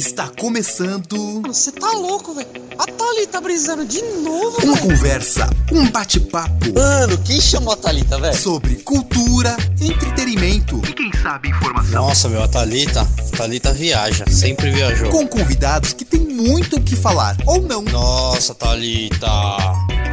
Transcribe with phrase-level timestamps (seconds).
[0.00, 2.48] Está começando Você tá louco, velho?
[2.78, 4.88] A Thalita tá brisando de novo, uma velho.
[4.88, 8.34] conversa, um bate-papo Mano, quem chamou a Thalita, velho?
[8.34, 12.06] sobre cultura, entretenimento e quem sabe informação.
[12.06, 15.10] Nossa, meu, a Thalita, a Thalita viaja, sempre viajou.
[15.10, 17.82] Com convidados que tem muito o que falar ou não.
[17.82, 19.28] Nossa, Thalita,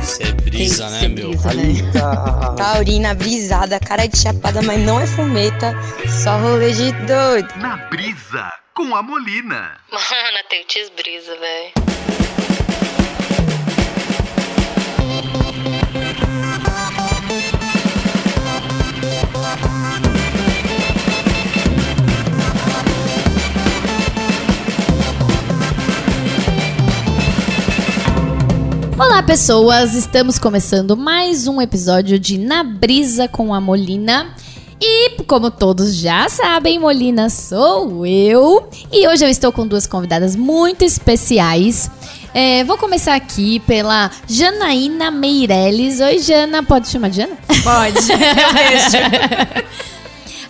[0.01, 1.33] você é brisa, né, meu?
[1.37, 2.53] Thalita.
[2.57, 5.73] Taurina brisada, cara de chapada, mas não é fumeta,
[6.25, 7.55] só rolê de doido.
[7.55, 9.75] Na brisa com a Molina.
[9.91, 10.63] Mano, tem
[10.95, 11.73] brisa, velho.
[28.99, 29.95] Olá, pessoas!
[29.95, 34.35] Estamos começando mais um episódio de Na Brisa com a Molina.
[34.79, 38.69] E, como todos já sabem, Molina sou eu.
[38.91, 41.89] E hoje eu estou com duas convidadas muito especiais.
[42.33, 45.99] É, vou começar aqui pela Janaína Meirelles.
[45.99, 46.61] Oi, Jana.
[46.61, 47.35] Pode chamar de Jana?
[47.63, 49.65] Pode, eu.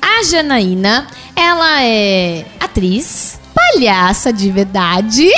[0.01, 5.29] A Janaína, ela é atriz, palhaça de verdade.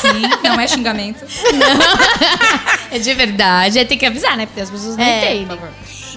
[0.00, 1.24] Sim, não é xingamento.
[2.90, 4.46] É de verdade, é, tem que avisar, né?
[4.46, 5.46] Porque as pessoas não É, entendem.
[5.48, 5.68] por favor.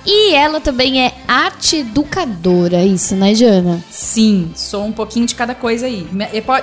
[0.09, 3.83] E ela também é arte educadora, isso, né, Jana?
[3.91, 6.07] Sim, sou um pouquinho de cada coisa aí.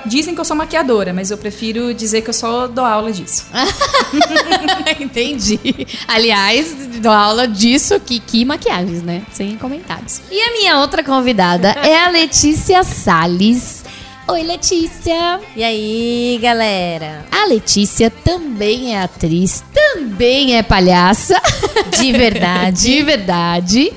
[0.06, 3.44] Dizem que eu sou maquiadora, mas eu prefiro dizer que eu só dou aula disso.
[4.98, 5.60] Entendi.
[6.08, 9.22] Aliás, dou aula disso que, que maquiagens, né?
[9.30, 10.22] Sem comentários.
[10.30, 13.83] E a minha outra convidada é a Letícia Salles.
[14.26, 15.38] Oi, Letícia.
[15.54, 17.26] E aí, galera?
[17.30, 21.38] A Letícia também é atriz, também é palhaça.
[22.00, 22.82] De verdade.
[22.82, 23.92] De verdade.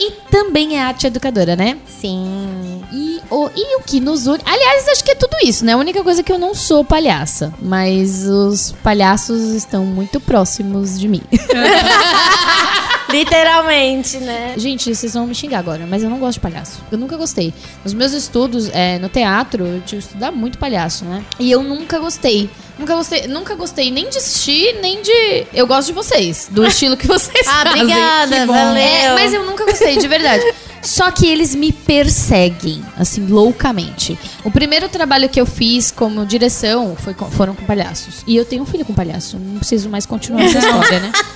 [0.00, 1.78] E também é arte educadora, né?
[1.86, 2.82] Sim.
[2.92, 4.40] E o, e o que nos une.
[4.44, 5.74] Aliás, acho que é tudo isso, né?
[5.74, 7.54] A única coisa é que eu não sou palhaça.
[7.62, 11.22] Mas os palhaços estão muito próximos de mim.
[13.12, 14.54] Literalmente, né?
[14.56, 16.80] Gente, vocês vão me xingar agora, mas eu não gosto de palhaço.
[16.90, 17.52] Eu nunca gostei.
[17.84, 21.24] Nos meus estudos, é, no teatro, eu tive que estudar muito palhaço, né?
[21.38, 22.48] E eu nunca gostei.
[22.78, 25.46] Nunca gostei, nunca gostei nem de assistir, nem de.
[25.52, 27.82] Eu gosto de vocês, do estilo que vocês Ah, fazem.
[27.82, 28.76] obrigada, valeu.
[28.82, 30.42] É, mas eu nunca gostei, de verdade.
[30.82, 34.18] Só que eles me perseguem, assim, loucamente.
[34.44, 38.16] O primeiro trabalho que eu fiz como direção foi com- foram com palhaços.
[38.26, 39.38] E eu tenho um filho com palhaço.
[39.38, 41.12] Não preciso mais continuar essa história, né?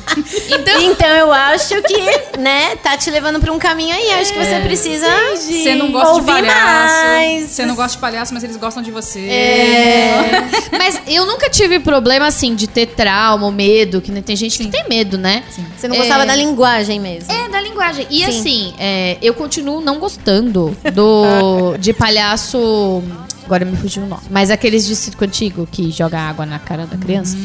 [0.48, 4.10] Então, Então eu acho que, né, tá te levando pra um caminho aí.
[4.12, 5.06] Acho que você precisa.
[5.34, 7.04] Você não gosta de palhaço.
[7.06, 7.50] mais.
[7.50, 9.20] Você não gosta de palhaço, mas eles gostam de você.
[9.20, 10.44] É.
[10.78, 14.68] Mas eu nunca tive problema, assim, de ter trauma ou medo, que tem gente que
[14.68, 15.42] tem medo, né?
[15.76, 16.26] Você não gostava É.
[16.26, 17.30] da linguagem mesmo.
[17.32, 18.06] É, da linguagem.
[18.10, 18.24] E Sim.
[18.24, 23.02] assim, é, eu continuo não gostando do de palhaço.
[23.44, 24.22] Agora me fugiu o nome.
[24.30, 27.36] Mas aqueles de circo antigo que joga água na cara da criança.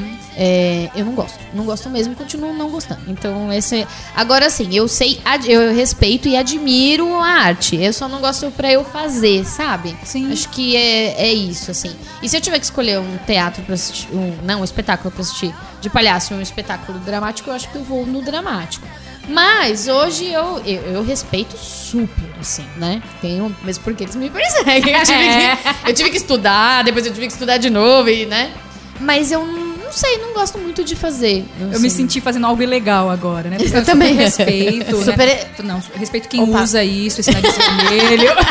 [0.43, 1.37] É, eu não gosto.
[1.53, 3.01] Não gosto mesmo e continuo não gostando.
[3.07, 3.87] Então, esse.
[4.15, 7.75] Agora sim, eu sei, eu respeito e admiro a arte.
[7.75, 9.95] Eu só não gosto pra eu fazer, sabe?
[10.03, 10.31] Sim.
[10.31, 11.95] Acho que é, é isso, assim.
[12.23, 14.07] E se eu tiver que escolher um teatro pra assistir.
[14.11, 17.83] Um, não, um espetáculo pra assistir de palhaço um espetáculo dramático, eu acho que eu
[17.83, 18.87] vou no dramático.
[19.29, 23.03] Mas hoje eu, eu, eu respeito super, assim, né?
[23.21, 24.95] Tenho, mesmo porque eles me perseguem.
[24.97, 28.25] Eu tive, que, eu tive que estudar, depois eu tive que estudar de novo, e,
[28.25, 28.51] né?
[28.99, 31.45] Mas eu não, não sei, não gosto muito de fazer.
[31.59, 33.57] Eu me senti fazendo algo ilegal agora, né?
[33.57, 34.11] Porque Eu também.
[34.11, 34.95] super respeito.
[35.03, 35.03] né?
[35.03, 36.61] Super- Não, respeito quem Opa.
[36.63, 38.31] usa isso, esse nariz vermelho.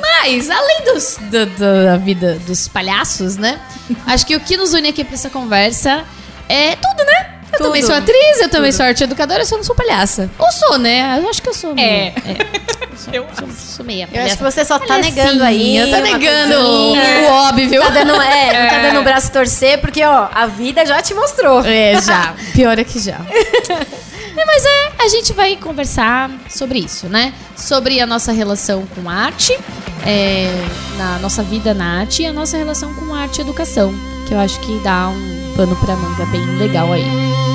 [0.00, 3.58] Mas, além dos, do- do- da vida dos palhaços, né?
[4.06, 6.04] Acho que o que nos une aqui pra essa conversa
[6.48, 7.39] é tudo, né?
[7.52, 7.66] Eu Tudo.
[7.66, 10.30] também sou atriz, eu também sou arte educadora, eu só não sou palhaça.
[10.38, 11.18] Ou sou, né?
[11.22, 11.74] Eu acho que eu sou.
[11.74, 12.14] meio- É.
[13.12, 15.78] Eu sou, sou, sou meia Eu acho que você só tá palhacinha, negando aí.
[15.90, 17.02] Tá uma negando coisinha.
[17.22, 17.80] o óbvio.
[17.82, 21.00] Tá dando, é, não tá dando o braço a torcer, porque, ó, a vida já
[21.00, 21.64] te mostrou.
[21.64, 22.34] É, já.
[22.52, 23.16] Pior é que já.
[24.36, 27.34] É, mas é, a gente vai conversar sobre isso, né?
[27.56, 29.58] Sobre a nossa relação com arte,
[30.06, 30.48] é,
[30.96, 33.92] na nossa vida na arte e a nossa relação com arte e educação,
[34.26, 37.49] que eu acho que dá um pano pra manga bem legal aí.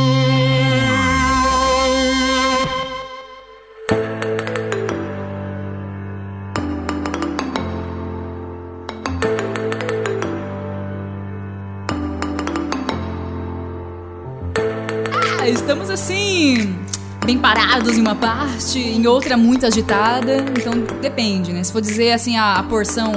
[17.25, 20.37] Bem parados em uma parte, em outra muito agitada.
[20.57, 21.63] Então depende, né?
[21.63, 23.13] Se for dizer assim, a, a porção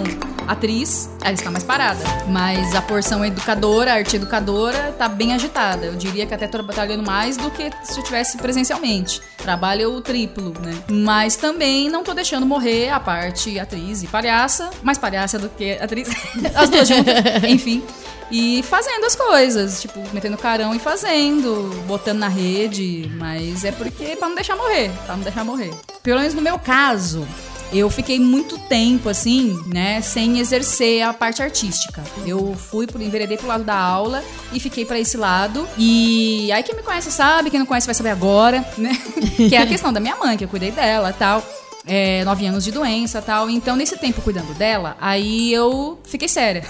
[0.49, 2.03] atriz, ela está mais parada.
[2.27, 5.87] Mas a porção educadora, arte educadora, tá bem agitada.
[5.87, 9.21] Eu diria que até tô trabalhando mais do que se eu tivesse presencialmente.
[9.37, 10.83] Trabalho o triplo, né?
[10.91, 14.71] Mas também não tô deixando morrer a parte atriz e palhaça.
[14.83, 16.09] Mais palhaça do que atriz.
[16.57, 17.15] As duas juntas.
[17.47, 17.85] Enfim.
[18.31, 24.17] E fazendo as coisas, tipo, metendo carão e fazendo, botando na rede, mas é porque
[24.17, 25.71] pra não deixar morrer, pra não deixar morrer.
[26.03, 27.27] Pelo menos no meu caso,
[27.73, 32.03] eu fiquei muito tempo, assim, né, sem exercer a parte artística.
[32.27, 35.69] Eu fui, por, enveredei pro lado da aula e fiquei pra esse lado.
[35.77, 38.93] E aí quem me conhece sabe, quem não conhece vai saber agora, né?
[39.37, 41.47] que é a questão da minha mãe, que eu cuidei dela tal.
[41.87, 43.49] É, nove anos de doença tal.
[43.49, 46.65] Então, nesse tempo cuidando dela, aí eu fiquei séria.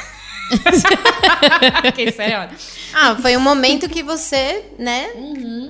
[1.82, 2.50] fiquei séria.
[2.92, 5.08] Ah, foi um momento que você, né,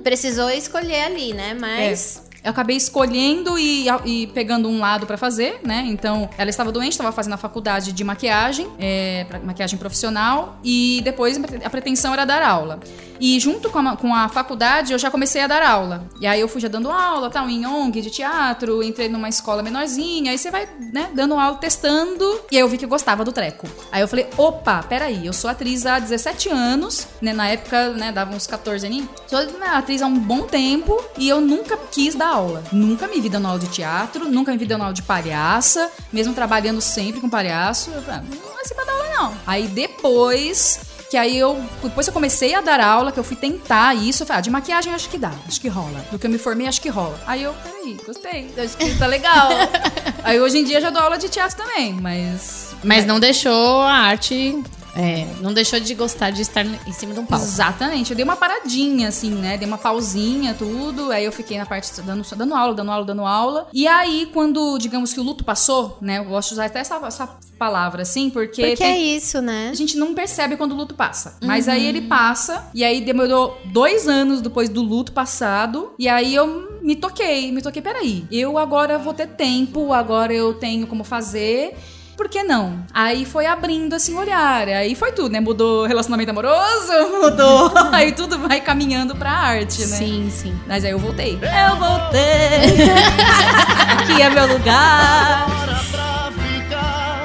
[0.03, 1.57] precisou escolher ali, né?
[1.59, 2.28] Mas.
[2.43, 5.85] Eu acabei escolhendo e, e pegando um lado pra fazer, né?
[5.87, 11.39] Então, ela estava doente, estava fazendo a faculdade de maquiagem, é, maquiagem profissional, e depois
[11.65, 12.81] a pretensão era dar aula.
[13.21, 16.05] E junto com a, com a faculdade, eu já comecei a dar aula.
[16.21, 19.63] E aí eu fui já dando aula, tal, em ONG de teatro, entrei numa escola
[19.63, 23.25] menorzinha, aí você vai, né, dando aula, testando, e aí eu vi que eu gostava
[23.25, 23.67] do treco.
[23.91, 28.13] Aí eu falei, opa, peraí, eu sou atriz há 17 anos, né, na época, né,
[28.13, 29.09] dava uns 14 aninhos.
[29.27, 32.63] Sou né, atriz há um bom tempo, e eu nunca quis dar aula.
[32.73, 36.35] Nunca me vi dando aula de teatro, nunca me vi dando aula de palhaça, mesmo
[36.35, 37.91] trabalhando sempre com palhaço.
[37.91, 39.35] Eu falei, ah, não vai ser pra dar aula não.
[39.47, 40.81] Aí depois
[41.11, 44.27] que aí eu, depois eu comecei a dar aula, que eu fui tentar isso, eu
[44.27, 46.05] falei, ah, de maquiagem acho que dá, acho que rola.
[46.11, 47.19] Do que eu me formei, acho que rola.
[47.27, 49.49] Aí eu, peraí, gostei, acho que tá legal.
[50.23, 52.69] aí hoje em dia eu já dou aula de teatro também, mas...
[52.85, 54.63] Mas não deixou a arte.
[54.97, 57.45] É, não deixou de gostar de estar em cima de um palco.
[57.45, 59.57] Exatamente, eu dei uma paradinha, assim, né?
[59.57, 61.11] Dei uma pausinha, tudo.
[61.13, 63.69] Aí eu fiquei na parte dando, dando aula, dando aula, dando aula.
[63.73, 66.19] E aí, quando, digamos que o luto passou, né?
[66.19, 67.27] Eu gosto de usar até essa, essa
[67.59, 68.63] palavra, assim, porque.
[68.63, 69.69] Porque tem- é isso, né?
[69.71, 71.37] A gente não percebe quando o luto passa.
[71.43, 76.35] Mas aí ele passa, e aí demorou dois anos depois do luto passado, e aí
[76.35, 81.05] eu me toquei, me toquei, peraí, eu agora vou ter tempo, agora eu tenho como
[81.05, 81.77] fazer.
[82.19, 82.81] Por que não?
[82.93, 84.67] Aí foi abrindo assim o olhar.
[84.69, 85.39] Aí foi tudo, né?
[85.41, 86.93] Mudou relacionamento amoroso,
[87.23, 87.73] mudou.
[87.93, 89.97] aí tudo vai caminhando pra arte, né?
[89.97, 90.53] Sim, sim.
[90.67, 91.35] Mas aí eu voltei.
[91.41, 92.91] Eu voltei.
[94.03, 95.47] Aqui é meu lugar.
[95.49, 97.25] Bora pra ficar,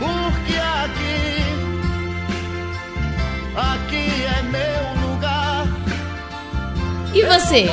[0.00, 1.44] porque aqui,
[3.56, 5.66] aqui é meu lugar.
[7.14, 7.70] E você?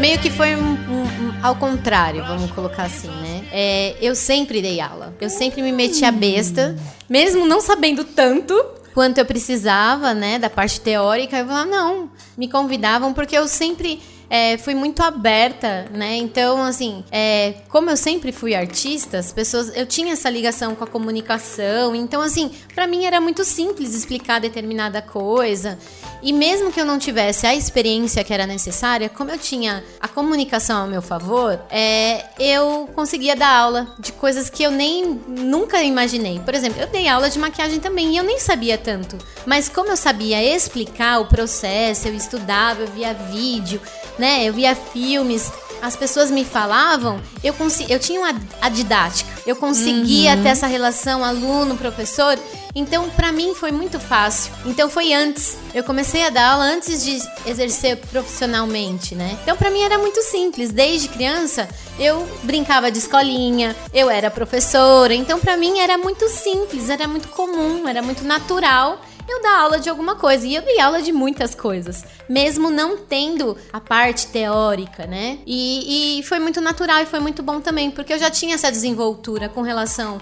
[0.00, 1.03] Meio que foi um-
[1.44, 3.44] ao contrário, vamos colocar assim, né?
[3.52, 5.14] É, eu sempre dei aula.
[5.20, 6.74] Eu sempre me meti a besta,
[7.06, 8.54] mesmo não sabendo tanto
[8.94, 11.36] quanto eu precisava, né, da parte teórica.
[11.36, 14.00] Eu falava, não, me convidavam porque eu sempre
[14.34, 16.16] é, fui muito aberta, né?
[16.16, 20.82] Então, assim, é, como eu sempre fui artista, as pessoas, eu tinha essa ligação com
[20.82, 21.94] a comunicação.
[21.94, 25.78] Então, assim, pra mim era muito simples explicar determinada coisa.
[26.20, 30.08] E mesmo que eu não tivesse a experiência que era necessária, como eu tinha a
[30.08, 35.80] comunicação ao meu favor, é, eu conseguia dar aula de coisas que eu nem nunca
[35.82, 36.40] imaginei.
[36.40, 39.16] Por exemplo, eu dei aula de maquiagem também e eu nem sabia tanto.
[39.46, 43.80] Mas como eu sabia explicar o processo, eu estudava, eu via vídeo,
[44.18, 44.44] né?
[44.44, 45.50] Eu via filmes.
[45.82, 50.66] As pessoas me falavam, eu, consi- eu tinha uma, a didática, eu conseguia ter essa
[50.66, 52.38] relação aluno-professor,
[52.74, 54.50] então pra mim foi muito fácil.
[54.64, 59.36] Então foi antes, eu comecei a dar aula antes de exercer profissionalmente, né?
[59.42, 61.68] Então pra mim era muito simples, desde criança
[61.98, 67.28] eu brincava de escolinha, eu era professora, então pra mim era muito simples, era muito
[67.28, 70.46] comum, era muito natural eu dar aula de alguma coisa.
[70.46, 75.38] E eu dei aula de muitas coisas, mesmo não tendo a parte teórica, né?
[75.46, 78.70] E, e foi muito natural e foi muito bom também, porque eu já tinha essa
[78.70, 80.18] desenvoltura com relação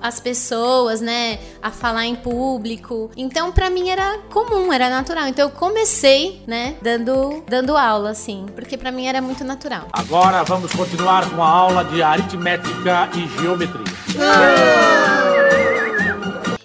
[0.00, 1.38] às pessoas, né?
[1.62, 3.10] A falar em público.
[3.16, 5.26] Então, pra mim era comum, era natural.
[5.28, 6.76] Então, eu comecei, né?
[6.82, 9.88] Dando, dando aula, assim, porque pra mim era muito natural.
[9.92, 15.21] Agora vamos continuar com a aula de aritmética e geometria.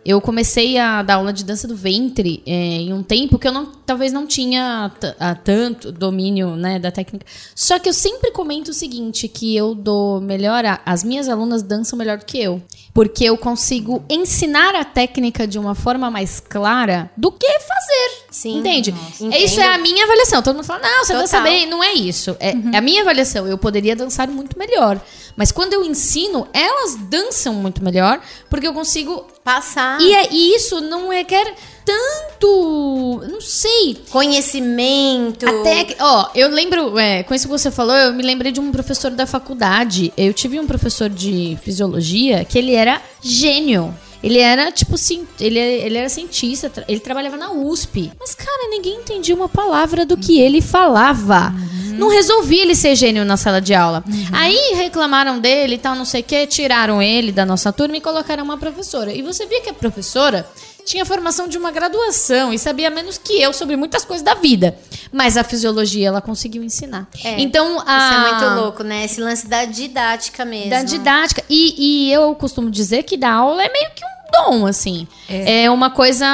[0.07, 3.51] Eu comecei a dar aula de dança do ventre é, em um tempo que eu
[3.51, 7.25] não, talvez não tinha t- ah, tanto domínio né, da técnica.
[7.53, 11.61] Só que eu sempre comento o seguinte, que eu dou melhor, a- as minhas alunas
[11.61, 12.61] dançam melhor do que eu.
[12.93, 18.25] Porque eu consigo ensinar a técnica de uma forma mais clara do que fazer.
[18.31, 18.59] Sim.
[18.59, 18.91] Entende?
[18.93, 19.37] Nossa.
[19.37, 20.41] Isso é a minha avaliação.
[20.41, 21.21] Todo mundo fala, não, você Total.
[21.21, 21.67] dança bem.
[21.67, 22.35] Não é isso.
[22.39, 23.45] É, é a minha avaliação.
[23.45, 24.99] Eu poderia dançar muito melhor.
[25.35, 29.27] Mas quando eu ensino, elas dançam muito melhor, porque eu consigo.
[29.43, 29.96] Passar.
[29.99, 31.53] E, é- e isso não requer
[31.85, 33.21] tanto.
[33.29, 33.97] Não sei.
[34.09, 35.47] Conhecimento.
[35.47, 38.59] Até que, ó, eu lembro, é, com isso que você falou, eu me lembrei de
[38.59, 40.13] um professor da faculdade.
[40.17, 43.93] Eu tive um professor de fisiologia que ele era gênio.
[44.23, 44.95] Ele era, tipo
[45.39, 48.11] ele, ele era cientista, ele trabalhava na USP.
[48.19, 51.53] Mas, cara, ninguém entendia uma palavra do que ele falava.
[51.97, 54.03] Não resolvia ele ser gênio na sala de aula.
[54.31, 58.01] Aí reclamaram dele e tal, não sei o que, tiraram ele da nossa turma e
[58.01, 59.13] colocaram uma professora.
[59.13, 60.47] E você via que a professora
[60.87, 64.77] tinha formação de uma graduação e sabia menos que eu sobre muitas coisas da vida.
[65.11, 67.07] Mas a fisiologia ela conseguiu ensinar.
[67.23, 67.97] É, então, a...
[67.97, 69.03] Isso é muito louco, né?
[69.03, 70.69] Esse lance da didática mesmo.
[70.69, 71.43] Da didática.
[71.49, 75.07] E, e eu costumo dizer que dar aula é meio que um dom, assim.
[75.29, 75.69] É.
[75.69, 76.25] uma coisa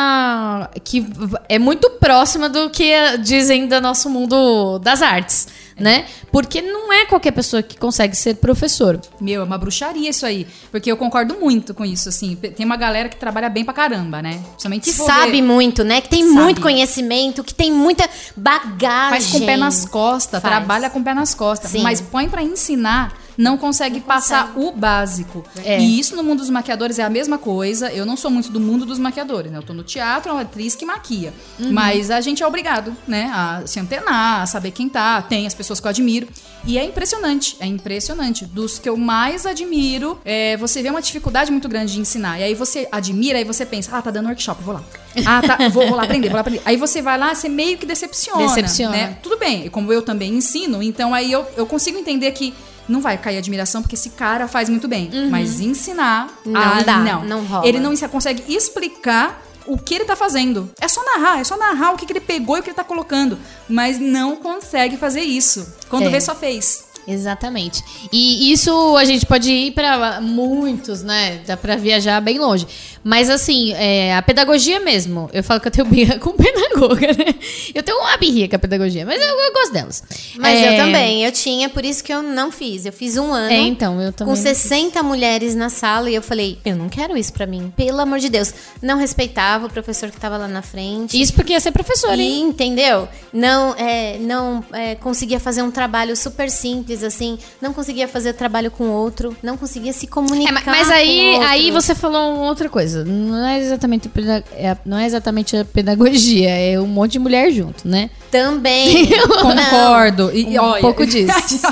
[0.84, 1.06] que
[1.50, 5.48] é muito próxima do que dizem do nosso mundo das artes,
[5.80, 6.06] né?
[6.32, 9.00] Porque não é qualquer pessoa que consegue ser professor.
[9.20, 10.46] Meu, é uma bruxaria isso aí.
[10.72, 12.36] Porque eu concordo muito com isso, assim.
[12.36, 14.40] Tem uma galera que trabalha bem pra caramba, né?
[14.52, 16.02] Principalmente Que sabe ver- muito, né?
[16.02, 16.36] Que tem Sabe.
[16.36, 19.10] muito conhecimento, que tem muita bagagem.
[19.10, 20.54] Faz com o pé nas costas, Faz.
[20.56, 21.72] trabalha com o pé nas costas.
[21.72, 21.82] Sim.
[21.82, 25.44] Mas põe pra ensinar, não consegue passar o básico.
[25.64, 25.80] É.
[25.80, 27.92] E isso no mundo dos maquiadores é a mesma coisa.
[27.92, 29.58] Eu não sou muito do mundo dos maquiadores, né?
[29.58, 31.34] Eu tô no teatro, é uma atriz que maquia.
[31.60, 31.72] Uhum.
[31.72, 33.32] Mas a gente é obrigado, né?
[33.34, 35.22] A se antenar, a saber quem tá.
[35.22, 36.28] Tem as pessoas que eu admiro.
[36.66, 38.46] E é impressionante, é impressionante.
[38.46, 42.40] Dos que eu mais admiro, é, você vê uma dificuldade muito grande de ensinar.
[42.40, 44.84] E aí você admira, aí você pensa, ah, tá dando workshop, vou lá.
[45.26, 46.62] Ah, tá, vou, vou lá aprender, vou lá aprender.
[46.66, 48.48] Aí você vai lá, você meio que decepciona.
[48.48, 48.92] Decepciona.
[48.96, 49.18] Né?
[49.22, 52.52] Tudo bem, como eu também ensino, então aí eu, eu consigo entender que
[52.88, 55.10] não vai cair admiração, porque esse cara faz muito bem.
[55.30, 56.28] Mas ensinar.
[56.46, 57.24] Não ah, dá, não.
[57.24, 57.68] não rola.
[57.68, 60.70] Ele não se- consegue explicar o que ele tá fazendo.
[60.82, 62.76] É só narrar, é só narrar o que, que ele pegou e o que ele
[62.76, 63.38] tá colocando.
[63.70, 65.66] Mas não consegue fazer isso.
[65.90, 66.10] Quando É.
[66.10, 66.84] vê, só fez.
[67.08, 67.84] Exatamente.
[68.12, 71.42] E isso a gente pode ir para muitos, né?
[71.46, 72.66] Dá pra viajar bem longe.
[73.04, 75.30] Mas assim, é, a pedagogia mesmo.
[75.34, 77.36] Eu falo que eu tenho birra com pedagoga, né?
[77.76, 80.04] Eu tenho uma birrinha com a pedagogia, mas eu, eu gosto delas.
[80.38, 82.86] Mas É, eu também, eu tinha, por isso que eu não fiz.
[82.86, 83.52] Eu fiz um ano.
[83.52, 84.34] É, então, eu também.
[84.34, 88.00] Com 60 mulheres na sala e eu falei, eu não quero isso pra mim, pelo
[88.00, 88.54] amor de Deus.
[88.82, 91.20] Não respeitava o professor que tava lá na frente.
[91.22, 92.44] Isso porque ia ser professora, E, hein?
[92.44, 93.08] entendeu?
[93.34, 97.40] Não, é, não é, conseguia fazer um trabalho super simples, assim.
[97.62, 99.36] Não conseguia fazer trabalho com outro.
[99.42, 100.52] Não conseguia se É, comunicar.
[100.54, 101.48] mas, mas aí, com outro.
[101.48, 103.06] aí você falou uma outra coisa.
[103.06, 107.50] Não é exatamente, peda- é- não é exatamente a pedagogia, é um monte de mulher
[107.52, 108.10] junto, né?
[108.30, 109.08] Também.
[109.42, 110.30] Concordo.
[110.36, 111.34] E, Um olha, pouco disso.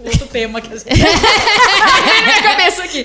[0.00, 0.88] Outro tema que a gente.
[0.94, 3.04] Na minha cabeça aqui.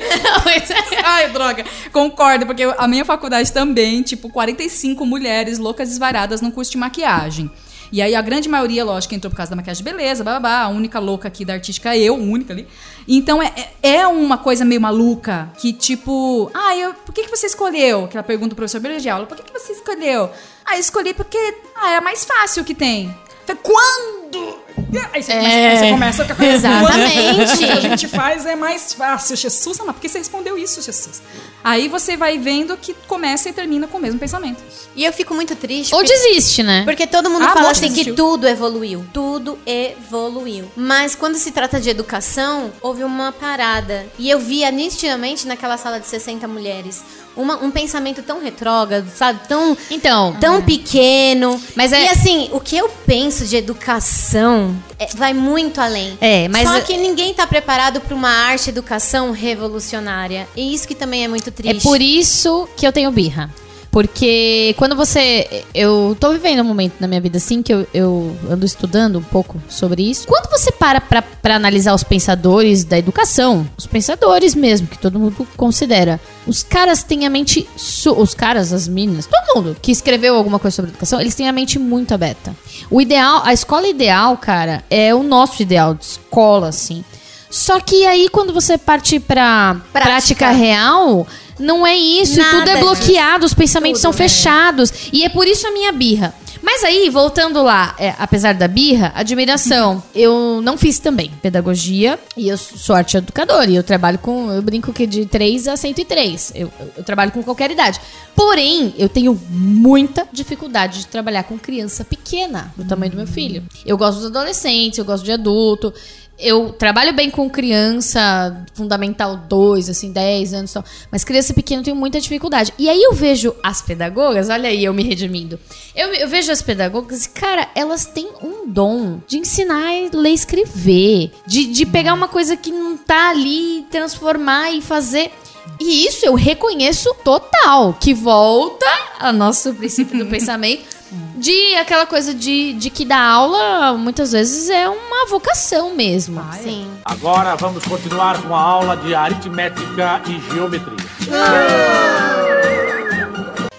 [1.04, 1.66] Ai, droga.
[1.92, 7.50] Concordo, porque a minha faculdade também, tipo, 45 mulheres loucas desvaradas no curso de maquiagem.
[7.94, 10.64] E aí a grande maioria, lógico, entrou por causa da maquiagem de beleza, babá.
[10.64, 12.68] A única louca aqui da artística é eu, única ali.
[13.08, 17.30] Então é, é é uma coisa meio maluca que, tipo, ah, eu, por que, que
[17.30, 18.08] você escolheu?
[18.08, 20.32] Que ela pergunta pro professor de aula, por que, que você escolheu?
[20.66, 21.38] Ah, eu escolhi porque
[21.76, 23.16] ah, era mais fácil que tem.
[23.46, 24.63] Falei, Quando?
[25.12, 27.54] Aí você, começa, aí você começa com a coisa Exatamente.
[27.54, 29.78] O que a gente faz é mais fácil, Jesus.
[29.80, 31.22] Mas por que você respondeu isso, Jesus?
[31.64, 34.62] Aí você vai vendo que começa e termina com o mesmo pensamento.
[34.96, 35.94] E eu fico muito triste.
[35.96, 36.84] Ou porque- desiste, né?
[36.86, 38.16] Porque todo mundo Ah, fala assim que desistiu.
[38.16, 39.06] tudo evoluiu.
[39.14, 40.66] Tudo evoluiu.
[40.76, 44.06] Mas quando se trata de educação, houve uma parada.
[44.20, 47.02] E eu via nitidamente naquela sala de 60 mulheres
[47.36, 49.40] uma- um pensamento tão retrógrado, sabe?
[49.48, 51.60] Tão, Então, tão pequeno.
[51.76, 54.63] Mas é- E assim, o que eu penso de educação
[55.00, 56.18] é- vai muito além.
[56.22, 60.48] É, mas Só é- que ninguém tá preparado para uma arte educação revolucionária.
[60.56, 61.78] E isso que também é muito triste.
[61.78, 63.50] É por isso que eu tenho birra.
[63.94, 65.64] Porque quando você.
[65.72, 69.24] Eu tô vivendo um momento na minha vida assim que eu, eu ando estudando um
[69.24, 70.26] pouco sobre isso.
[70.28, 75.20] Quando você para pra, pra analisar os pensadores da educação, os pensadores mesmo, que todo
[75.20, 77.70] mundo considera, os caras têm a mente.
[78.18, 81.52] os caras, as meninas, todo mundo que escreveu alguma coisa sobre educação, eles têm a
[81.52, 82.56] mente muito aberta.
[82.90, 87.06] O ideal, a escola ideal, cara, é o nosso ideal de escola, assim.
[87.48, 90.50] Só que aí, quando você parte pra prática, Prática.
[90.50, 91.28] real,
[91.64, 92.38] não é isso.
[92.38, 94.94] Nada tudo é bloqueado, os pensamentos Tudo, são fechados.
[95.12, 96.34] E é por isso a minha birra.
[96.64, 100.02] Mas aí, voltando lá, é, apesar da birra, admiração.
[100.16, 103.70] Eu não fiz também pedagogia e eu sou arte educadora.
[103.70, 106.54] E eu trabalho com, eu brinco que de 3 a 103.
[106.56, 108.00] Eu, eu, eu trabalho com qualquer idade.
[108.34, 113.62] Porém, eu tenho muita dificuldade de trabalhar com criança pequena, do tamanho do meu filho.
[113.86, 115.94] Eu gosto dos adolescentes, eu gosto de adulto.
[116.38, 120.86] Eu trabalho bem com criança, fundamental 2, assim, 10 anos e tal.
[121.12, 122.74] Mas criança pequena eu tenho muita dificuldade.
[122.78, 125.60] E aí eu vejo as pedagogas, olha aí eu me redimindo.
[125.96, 130.32] Eu, eu vejo as pedagogas e, cara, elas têm um dom de ensinar a ler
[130.32, 131.32] e escrever.
[131.46, 135.32] De, de pegar uma coisa que não tá ali, transformar e fazer.
[135.80, 137.94] E isso eu reconheço total.
[137.94, 138.86] Que volta
[139.20, 141.03] ao nosso princípio do pensamento.
[141.36, 146.44] De aquela coisa de, de que dar aula muitas vezes é uma vocação mesmo.
[146.62, 146.88] Sim.
[147.06, 152.43] Agora vamos continuar com a aula de aritmética e geometria.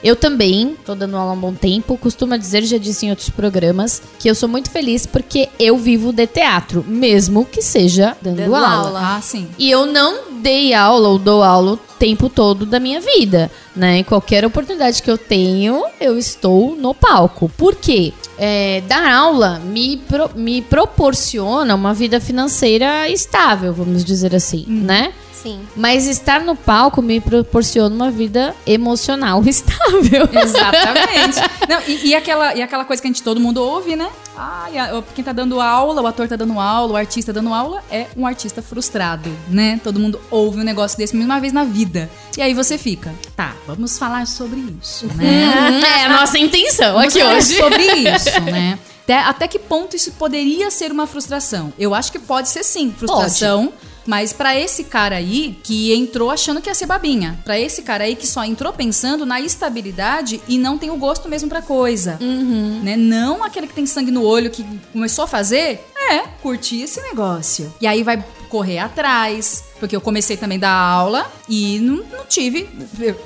[0.05, 3.31] Eu também, tô dando aula há um bom tempo, costumo dizer, já disse em outros
[3.31, 8.37] programas, que eu sou muito feliz porque eu vivo de teatro, mesmo que seja dando,
[8.37, 8.69] Dando aula.
[8.69, 9.17] aula.
[9.17, 9.49] Ah, sim.
[9.59, 13.97] E eu não dei aula ou dou aula o tempo todo da minha vida, né?
[14.01, 17.51] Em qualquer oportunidade que eu tenho, eu estou no palco.
[17.57, 18.13] Por quê?
[18.37, 25.13] É, dar aula me, pro- me proporciona uma vida financeira estável, vamos dizer assim, né?
[25.45, 25.61] Sim.
[25.77, 30.27] Mas estar no palco me proporciona uma vida emocional estável.
[30.43, 31.39] Exatamente.
[31.69, 34.09] Não, e, e aquela, e aquela coisa que a gente todo mundo ouve, né?
[34.37, 37.83] Ai, a- quem tá dando aula, o ator tá dando aula, o artista dando aula,
[37.91, 39.79] é um artista frustrado, né?
[39.85, 42.11] Todo mundo ouve um negócio desse uma vez na vida.
[42.37, 45.81] E aí você fica, tá, vamos falar sobre isso, né?
[46.01, 47.57] é a nossa intenção Vamos aqui falar hoje.
[47.57, 48.79] sobre isso, né?
[49.05, 51.71] Até, até que ponto isso poderia ser uma frustração?
[51.79, 53.71] Eu acho que pode ser sim, frustração.
[54.07, 58.05] Mas pra esse cara aí que entrou achando que ia ser babinha, Pra esse cara
[58.05, 62.19] aí que só entrou pensando na estabilidade e não tem o gosto mesmo pra coisa,
[62.83, 62.97] né?
[62.97, 67.73] Não aquele que tem sangue no olho que começou a fazer, é curtir esse negócio.
[67.81, 72.25] E aí vai correr atrás, porque eu comecei também a dar aula e não, não
[72.27, 72.69] tive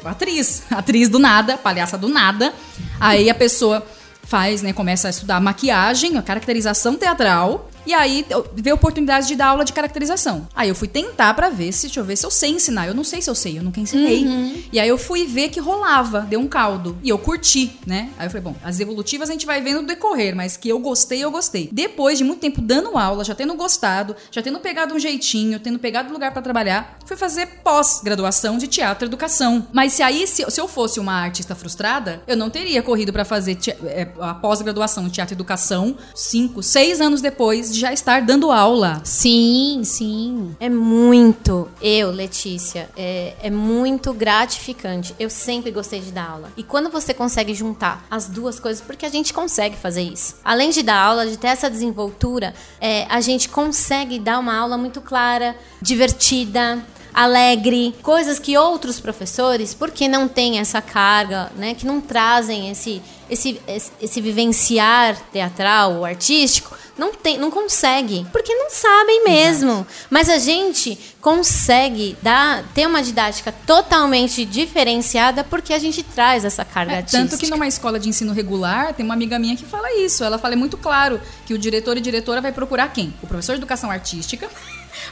[0.04, 2.54] atriz, atriz do nada, palhaça do nada.
[2.98, 3.84] Aí a pessoa
[4.22, 7.68] faz, né, começa a estudar maquiagem, a caracterização teatral.
[7.86, 10.46] E aí vê a oportunidade de dar aula de caracterização.
[10.54, 12.86] Aí eu fui tentar pra ver se, deixa eu ver se eu sei ensinar.
[12.86, 14.24] Eu não sei se eu sei, eu nunca ensinei.
[14.72, 16.98] E aí eu fui ver que rolava, deu um caldo.
[17.02, 18.10] E eu curti, né?
[18.18, 21.22] Aí eu falei, bom, as evolutivas a gente vai vendo decorrer, mas que eu gostei,
[21.24, 21.68] eu gostei.
[21.72, 25.78] Depois de muito tempo dando aula, já tendo gostado, já tendo pegado um jeitinho, tendo
[25.78, 29.66] pegado lugar pra trabalhar, fui fazer pós-graduação de teatro e educação.
[29.72, 33.24] Mas se aí, se, se eu fosse uma artista frustrada, eu não teria corrido pra
[33.24, 37.92] fazer te- é, a pós-graduação de teatro e educação cinco, seis anos depois de já
[37.92, 39.00] estar dando aula.
[39.04, 40.56] Sim, sim.
[40.60, 45.14] É muito, eu, Letícia, é, é muito gratificante.
[45.18, 46.52] Eu sempre gostei de dar aula.
[46.56, 50.36] E quando você consegue juntar as duas coisas, porque a gente consegue fazer isso.
[50.44, 54.76] Além de dar aula, de ter essa desenvoltura, é, a gente consegue dar uma aula
[54.76, 56.84] muito clara, divertida.
[57.20, 63.02] Alegre, coisas que outros professores, porque não têm essa carga, né, que não trazem esse,
[63.28, 69.84] esse, esse, esse vivenciar teatral ou artístico, não tem, não consegue, porque não sabem mesmo.
[70.08, 76.64] Mas a gente consegue dar, ter uma didática totalmente diferenciada porque a gente traz essa
[76.64, 77.28] carga É, artística.
[77.28, 80.22] tanto que numa escola de ensino regular, tem uma amiga minha que fala isso.
[80.22, 83.12] Ela fala é muito claro que o diretor e diretora vai procurar quem?
[83.22, 84.48] O professor de educação artística.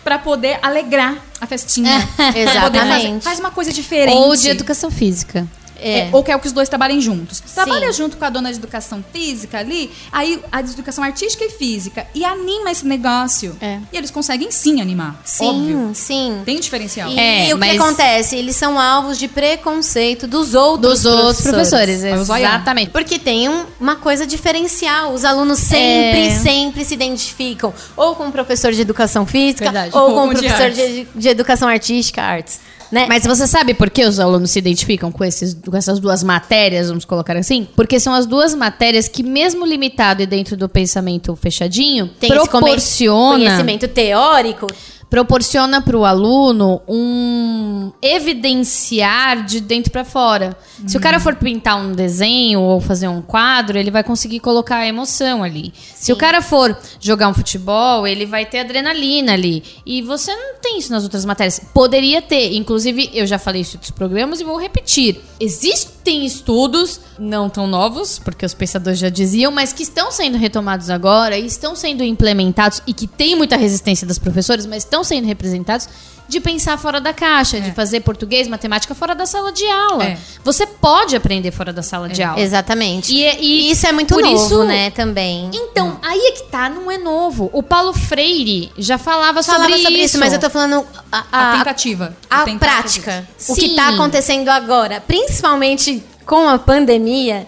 [0.05, 1.97] Pra poder alegrar a festinha.
[2.35, 2.89] Exatamente.
[3.07, 4.15] fazer- faz uma coisa diferente.
[4.17, 5.47] Ou de educação física.
[5.81, 7.41] É, ou quer que os dois trabalhem juntos.
[7.55, 11.51] Trabalha junto com a dona de educação física ali, aí a de educação artística e
[11.51, 13.57] física, e anima esse negócio.
[13.61, 13.79] É.
[13.93, 15.21] E eles conseguem sim animar.
[15.25, 15.91] Sim, Óbvio.
[15.95, 16.43] sim.
[16.45, 17.11] Tem diferencial.
[17.11, 18.37] E, É, e o mas- que acontece?
[18.37, 22.91] Eles são alvos de preconceito dos outros Dos outros professores, usar exatamente.
[22.91, 25.13] Porque tem um- uma coisa diferencial.
[25.13, 26.31] Os alunos sempre, É.
[26.31, 27.73] sempre se identificam.
[27.97, 29.91] Ou com o professor de educação física, Verdade.
[29.97, 32.61] ou com o de professor de, de educação artística, artes.
[32.91, 33.07] Né?
[33.09, 36.89] Mas você sabe por que os alunos se identificam com, esses, com essas duas matérias,
[36.89, 37.67] vamos colocar assim?
[37.75, 42.49] Porque são as duas matérias que, mesmo limitado e dentro do pensamento fechadinho, tem esse
[42.49, 44.67] proporciona conhecimento teórico.
[45.09, 50.57] Proporciona para o aluno um evidenciar de dentro para fora.
[50.87, 54.79] Se o cara for pintar um desenho ou fazer um quadro, ele vai conseguir colocar
[54.79, 55.73] a emoção ali.
[55.95, 59.63] Se o cara for jogar um futebol, ele vai ter adrenalina ali.
[59.87, 61.61] E você não tem isso nas outras matérias.
[61.73, 62.55] Poderia ter.
[62.55, 65.21] Inclusive, eu já falei isso outros programas e vou repetir.
[65.39, 70.91] Existem estudos, não tão novos, porque os pensadores já diziam, mas que estão sendo retomados
[70.91, 75.27] agora e estão sendo implementados e que tem muita resistência das professoras, mas estão sendo
[75.27, 75.89] representados
[76.29, 80.05] de pensar fora da caixa, de fazer português, matemática fora da sala de aula.
[80.07, 80.19] É.
[80.43, 82.41] Você pode aprender fora da sala de aula.
[82.41, 83.15] Exatamente.
[83.15, 85.49] E, e E isso é muito por novo, isso- né, também.
[85.55, 87.49] Então, aí é que tá, não é novo.
[87.53, 91.53] O Paulo Freire já falava, Falava sobre, sobre isso, mas eu tô falando a, A
[91.53, 92.17] a- tentativa.
[92.29, 93.29] a Tentar prática.
[93.39, 93.77] fazer O que Sim.
[93.77, 97.47] tá acontecendo agora, principalmente com a pandemia, é,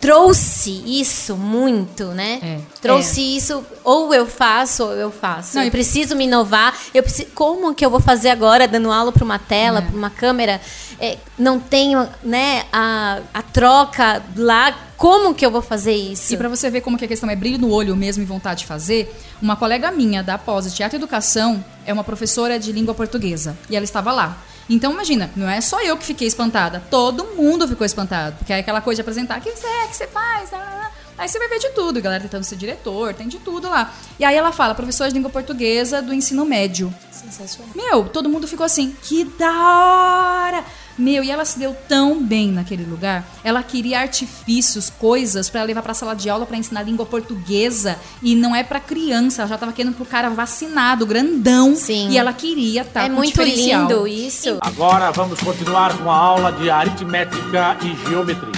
[0.00, 2.38] trouxe isso muito, né?
[2.42, 2.58] É.
[2.80, 5.56] Trouxe isso, ou eu faço, ou eu faço.
[5.56, 6.76] Não, eu preciso me inovar.
[6.92, 9.82] Eu preciso, como que eu vou fazer agora, dando aula para uma tela, É.
[9.82, 10.60] para uma câmera?
[11.00, 14.74] É, não tenho, né, a, a troca lá.
[14.96, 16.32] Como que eu vou fazer isso?
[16.32, 18.60] E pra você ver como que a questão é brilho no olho mesmo e vontade
[18.60, 22.70] de fazer, uma colega minha da pós de Teatro e Educação é uma professora de
[22.72, 24.38] língua portuguesa e ela estava lá.
[24.68, 28.58] Então imagina, não é só eu que fiquei espantada, todo mundo ficou espantado, porque é
[28.58, 30.90] aquela coisa de apresentar, o que você é, o que você faz, lá, lá, lá.
[31.16, 33.92] Aí você vai ver de tudo, galera tentando ser diretor, tem de tudo lá.
[34.18, 36.92] E aí ela fala, professora de língua portuguesa do ensino médio.
[37.12, 37.72] Sensacional.
[37.74, 40.64] Meu, todo mundo ficou assim, que da hora!
[40.96, 43.26] Meu, e ela se deu tão bem naquele lugar.
[43.42, 47.98] Ela queria artifícios, coisas pra levar pra sala de aula pra ensinar língua portuguesa.
[48.22, 51.74] E não é pra criança, ela já tava querendo pro cara vacinado, grandão.
[51.74, 52.10] Sim.
[52.10, 54.58] E ela queria estar é com muito lindo isso.
[54.60, 58.52] Agora vamos continuar com a aula de aritmética e geometria.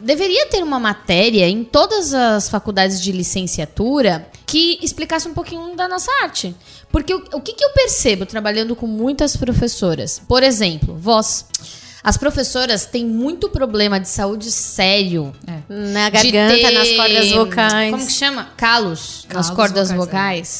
[0.00, 5.88] Deveria ter uma matéria em todas as faculdades de licenciatura que explicasse um pouquinho da
[5.88, 6.54] nossa arte.
[6.90, 10.20] Porque o, o que, que eu percebo trabalhando com muitas professoras?
[10.28, 11.46] Por exemplo, voz.
[12.04, 15.32] As professoras têm muito problema de saúde sério.
[15.68, 17.90] Na de garganta, ter- nas cordas vocais.
[17.92, 18.48] Como que chama?
[18.54, 20.06] Calos, nas Calos cordas vocais,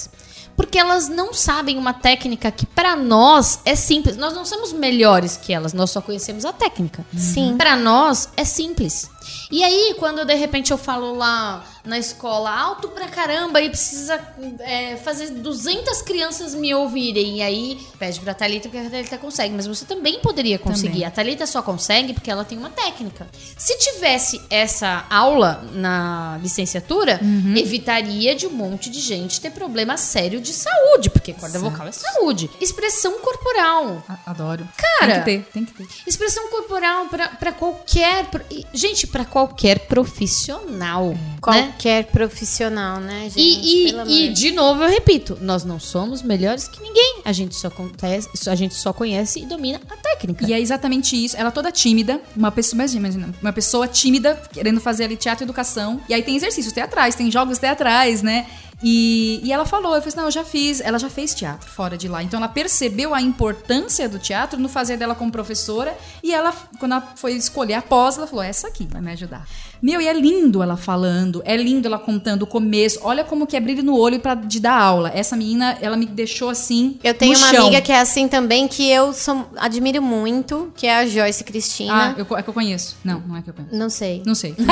[0.08, 0.10] vocais.
[0.56, 4.16] Porque elas não sabem uma técnica que pra nós é simples.
[4.16, 7.04] Nós não somos melhores que elas, nós só conhecemos a técnica.
[7.16, 7.56] Sim.
[7.58, 9.10] Pra nós é simples.
[9.50, 14.20] E aí, quando de repente eu falo lá na escola alto pra caramba e precisa
[14.60, 19.54] é, fazer 200 crianças me ouvirem, e aí pede pra Thalita porque a Thalita consegue,
[19.54, 20.92] mas você também poderia conseguir.
[20.92, 21.04] Também.
[21.06, 23.26] A Thalita só consegue porque ela tem uma técnica.
[23.56, 27.56] Se tivesse essa aula na licenciatura, Uhum.
[27.56, 31.92] evitaria de um monte de gente ter problema sério de saúde, porque corda vocal é
[31.92, 32.48] saúde.
[32.60, 34.02] Expressão corporal.
[34.24, 34.68] Adoro.
[34.76, 35.88] Cara, Tem que ter, tem que ter.
[36.06, 38.28] Expressão corporal pra- pra qualquer.
[38.72, 41.14] Gente, pra qualquer profissional.
[41.46, 41.71] Né?
[41.72, 43.40] Qualquer profissional, né, gente?
[43.40, 47.22] E, e, e, de novo, eu repito, nós não somos melhores que ninguém.
[47.24, 50.46] A gente só, acontece, a gente só conhece e domina a técnica.
[50.46, 51.36] E é exatamente isso.
[51.36, 55.46] Ela toda tímida, uma pessoa, mas imagina, uma pessoa tímida querendo fazer ali teatro e
[55.46, 56.00] educação.
[56.08, 58.46] E aí tem exercícios teatrais, tem jogos teatrais, né?
[58.82, 61.70] E, e ela falou, eu falei assim, não, eu já fiz, ela já fez teatro
[61.70, 62.22] fora de lá.
[62.22, 65.96] Então ela percebeu a importância do teatro no fazer dela como professora.
[66.22, 69.46] E ela, quando ela foi escolher a pós, ela falou, essa aqui vai me ajudar.
[69.82, 73.00] Meu, e é lindo ela falando, é lindo ela contando o começo.
[73.02, 75.10] Olha como que é brilho no olho pra, de dar aula.
[75.12, 76.98] Essa menina, ela me deixou assim.
[77.02, 77.66] Eu tenho uma chão.
[77.66, 81.46] amiga que é assim também, que eu sou- admiro muito, que é a Joyce Ah,
[81.46, 82.14] Cristina.
[82.16, 82.96] eu, co- é que eu conheço.
[83.04, 83.74] Não, não é que eu conheço.
[83.74, 84.22] Não sei.
[84.24, 84.54] Não sei.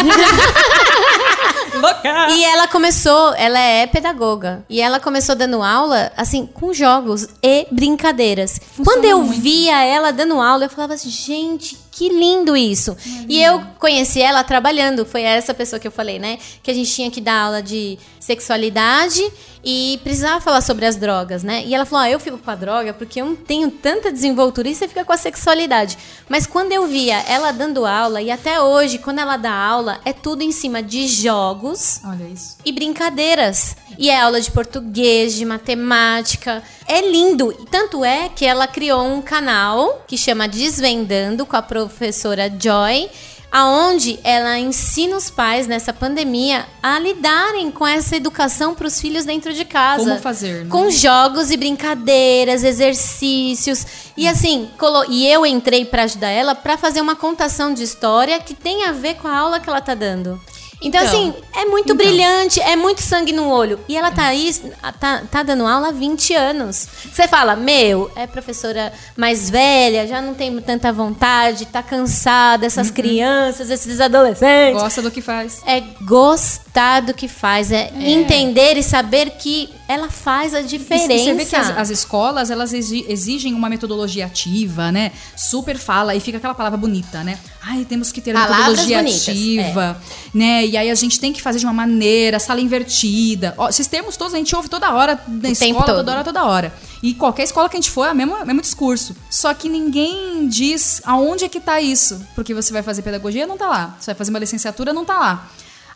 [2.31, 4.65] E ela começou, ela é pedagoga.
[4.69, 8.61] E ela começou dando aula, assim, com jogos e brincadeiras.
[8.85, 9.41] Quando eu muito.
[9.41, 12.97] via ela dando aula, eu falava assim, gente, que lindo isso.
[13.29, 15.05] E eu conheci ela trabalhando.
[15.05, 16.39] Foi essa pessoa que eu falei, né?
[16.63, 19.23] Que a gente tinha que dar aula de sexualidade
[19.63, 21.63] e precisava falar sobre as drogas, né?
[21.65, 24.69] E ela falou: ah, eu fico com a droga porque eu não tenho tanta desenvoltura
[24.69, 25.99] e você fica com a sexualidade.
[26.29, 30.13] Mas quando eu via ela dando aula, e até hoje, quando ela dá aula, é
[30.13, 32.57] tudo em cima de jogos Olha isso.
[32.65, 33.77] e brincadeiras.
[33.99, 36.63] E é aula de português, de matemática.
[36.87, 37.53] É lindo.
[37.53, 43.11] E Tanto é que ela criou um canal que chama Desvendando com a professora Joy.
[43.53, 49.25] Aonde ela ensina os pais nessa pandemia a lidarem com essa educação para os filhos
[49.25, 50.05] dentro de casa.
[50.05, 50.71] Como fazer, né?
[50.71, 53.85] Com jogos e brincadeiras, exercícios.
[54.17, 54.71] E assim,
[55.09, 58.93] e eu entrei para ajudar ela para fazer uma contação de história que tem a
[58.93, 60.41] ver com a aula que ela tá dando.
[60.83, 61.97] Então, Então, assim, é muito então.
[61.97, 63.79] brilhante, é muito sangue no olho.
[63.89, 64.53] E ela tá aí,
[64.99, 66.89] tá, tá dando aula há 20 anos.
[67.13, 72.91] Você fala, meu, é professora mais velha, já não tem tanta vontade, tá cansada, essas
[72.91, 74.81] crianças, esses adolescentes.
[74.81, 75.63] Gosta do que faz.
[75.67, 81.09] É gostar do que faz, é, entender e saber que ela faz a E diferença.
[81.25, 85.13] você vê que as, as escolas, elas exi- exigem uma metodologia ativa, né?
[85.37, 87.39] Super fala, e fica aquela palavra bonita, né?
[87.63, 89.31] Ai, temos que ter uma metodologia bonitas, é.
[89.33, 90.67] ativa, né?
[90.67, 93.55] E aí a gente tem que fazer de uma maneira, sala invertida.
[93.59, 96.45] Ó, esses termos todos a gente ouve toda hora na O escola, toda hora, toda
[96.45, 96.73] hora.
[97.03, 99.17] E qualquer escola que a gente for, é o mesmo, é mesmo discurso.
[99.31, 102.21] Só que ninguém diz aonde é que tá isso.
[102.35, 103.97] Porque você vai fazer pedagogia, não tá lá.
[103.99, 105.51] Você vai fazer uma licenciatura, não tá lá.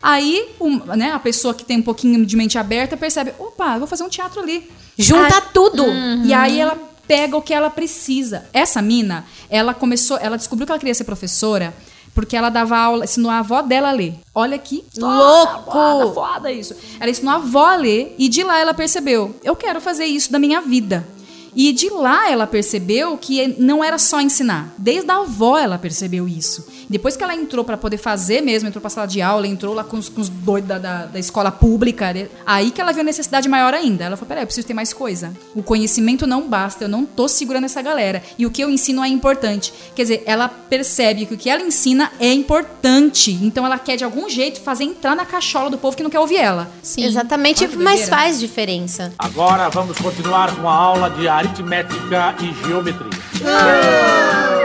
[0.07, 3.87] Aí, um, né, a pessoa que tem um pouquinho de mente aberta percebe, opa, vou
[3.87, 4.69] fazer um teatro ali.
[4.95, 5.83] Junta tudo.
[6.23, 8.45] E aí ela pega o que ela precisa.
[8.53, 11.73] Essa mina, ela começou, ela descobriu que ela queria ser professora
[12.13, 14.13] porque ela dava aula, ensinou a avó dela a ler.
[14.33, 15.71] Olha que Louco!
[15.71, 16.75] Foda, foda isso.
[16.99, 20.31] Ela ensinou a avó a ler e de lá ela percebeu, eu quero fazer isso
[20.31, 21.03] da minha vida.
[21.55, 24.71] E de lá ela percebeu que não era só ensinar.
[24.77, 26.67] Desde a avó ela percebeu isso.
[26.89, 29.83] Depois que ela entrou pra poder fazer mesmo, entrou pra sala de aula, entrou lá
[29.83, 32.13] com os, com os doidos da, da, da escola pública,
[32.45, 34.03] aí que ela viu a necessidade maior ainda.
[34.05, 35.33] Ela falou: peraí, eu preciso ter mais coisa.
[35.55, 38.21] O conhecimento não basta, eu não tô segurando essa galera.
[38.37, 39.73] E o que eu ensino é importante.
[39.95, 43.31] Quer dizer, ela percebe que o que ela ensina é importante.
[43.41, 46.19] Então ela quer de algum jeito fazer entrar na cachola do povo que não quer
[46.19, 46.69] ouvir ela.
[46.81, 47.03] Sim.
[47.03, 48.07] Exatamente, mas doideira.
[48.07, 49.13] faz diferença.
[49.17, 54.64] Agora vamos continuar com a aula de aritmética e geometria.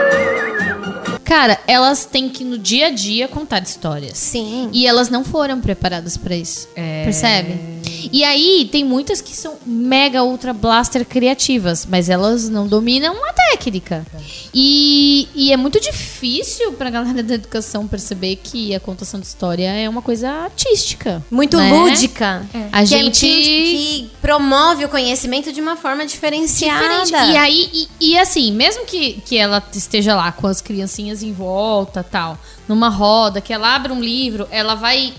[1.31, 4.19] Cara, elas têm que no dia a dia contar histórias.
[4.19, 4.69] Sim.
[4.73, 6.69] E elas não foram preparadas pra isso.
[6.75, 7.05] É.
[7.05, 7.80] Percebe?
[8.13, 13.33] E aí, tem muitas que são mega ultra blaster criativas, mas elas não dominam a
[13.33, 14.07] técnica.
[14.55, 19.71] E, e é muito difícil pra galera da educação perceber que a contação de história
[19.71, 21.23] é uma coisa artística.
[21.31, 21.71] Muito né?
[21.71, 22.47] lúdica.
[22.73, 23.21] A Que, é- gente.
[23.27, 27.05] que, que promove o conhecimento de uma forma diferenciada.
[27.05, 27.33] Diferente.
[27.33, 31.33] E aí, e, e assim, mesmo que, que ela esteja lá com as criancinhas em
[31.33, 35.13] volta, tal, numa roda, que ela abre um livro, ela vai.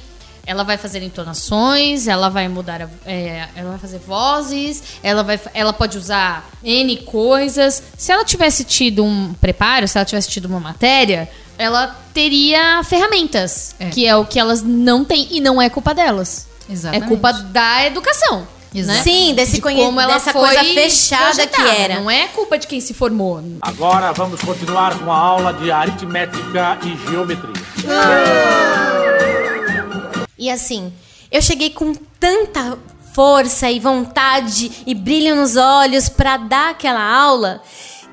[0.46, 5.40] Ela vai fazer entonações, ela vai mudar, a- é, ela vai fazer vozes, ela vai,
[5.54, 7.82] ela pode usar n coisas.
[7.98, 13.76] Se ela tivesse tido um preparo, se ela tivesse tido uma matéria, ela teria ferramentas,
[13.80, 13.90] É.
[13.90, 16.48] que é o que elas não têm e não é culpa delas.
[16.70, 17.04] Exatamente.
[17.06, 18.48] É culpa da educação.
[18.74, 18.98] Exato.
[19.00, 19.04] Né?
[19.04, 22.00] Sim, desse De como ela dessa foi coisa fechada que era.
[22.00, 23.44] Não é culpa de quem se formou.
[23.62, 27.52] Agora vamos continuar com a aula de aritmética e geometria.
[30.42, 30.92] E assim,
[31.32, 32.76] eu cheguei com tanta
[33.14, 37.62] força e vontade e brilho nos olhos pra dar aquela aula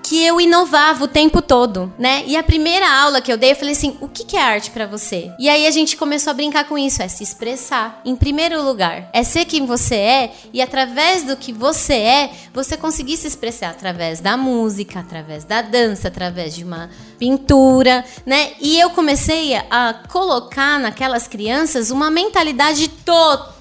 [0.03, 2.25] que eu inovava o tempo todo, né?
[2.27, 4.87] E a primeira aula que eu dei, eu falei assim: "O que é arte pra
[4.87, 5.31] você?".
[5.39, 8.01] E aí a gente começou a brincar com isso, é se expressar.
[8.05, 12.77] Em primeiro lugar, é ser quem você é e através do que você é, você
[12.77, 18.53] conseguir se expressar através da música, através da dança, através de uma pintura, né?
[18.61, 22.89] E eu comecei a colocar naquelas crianças uma mentalidade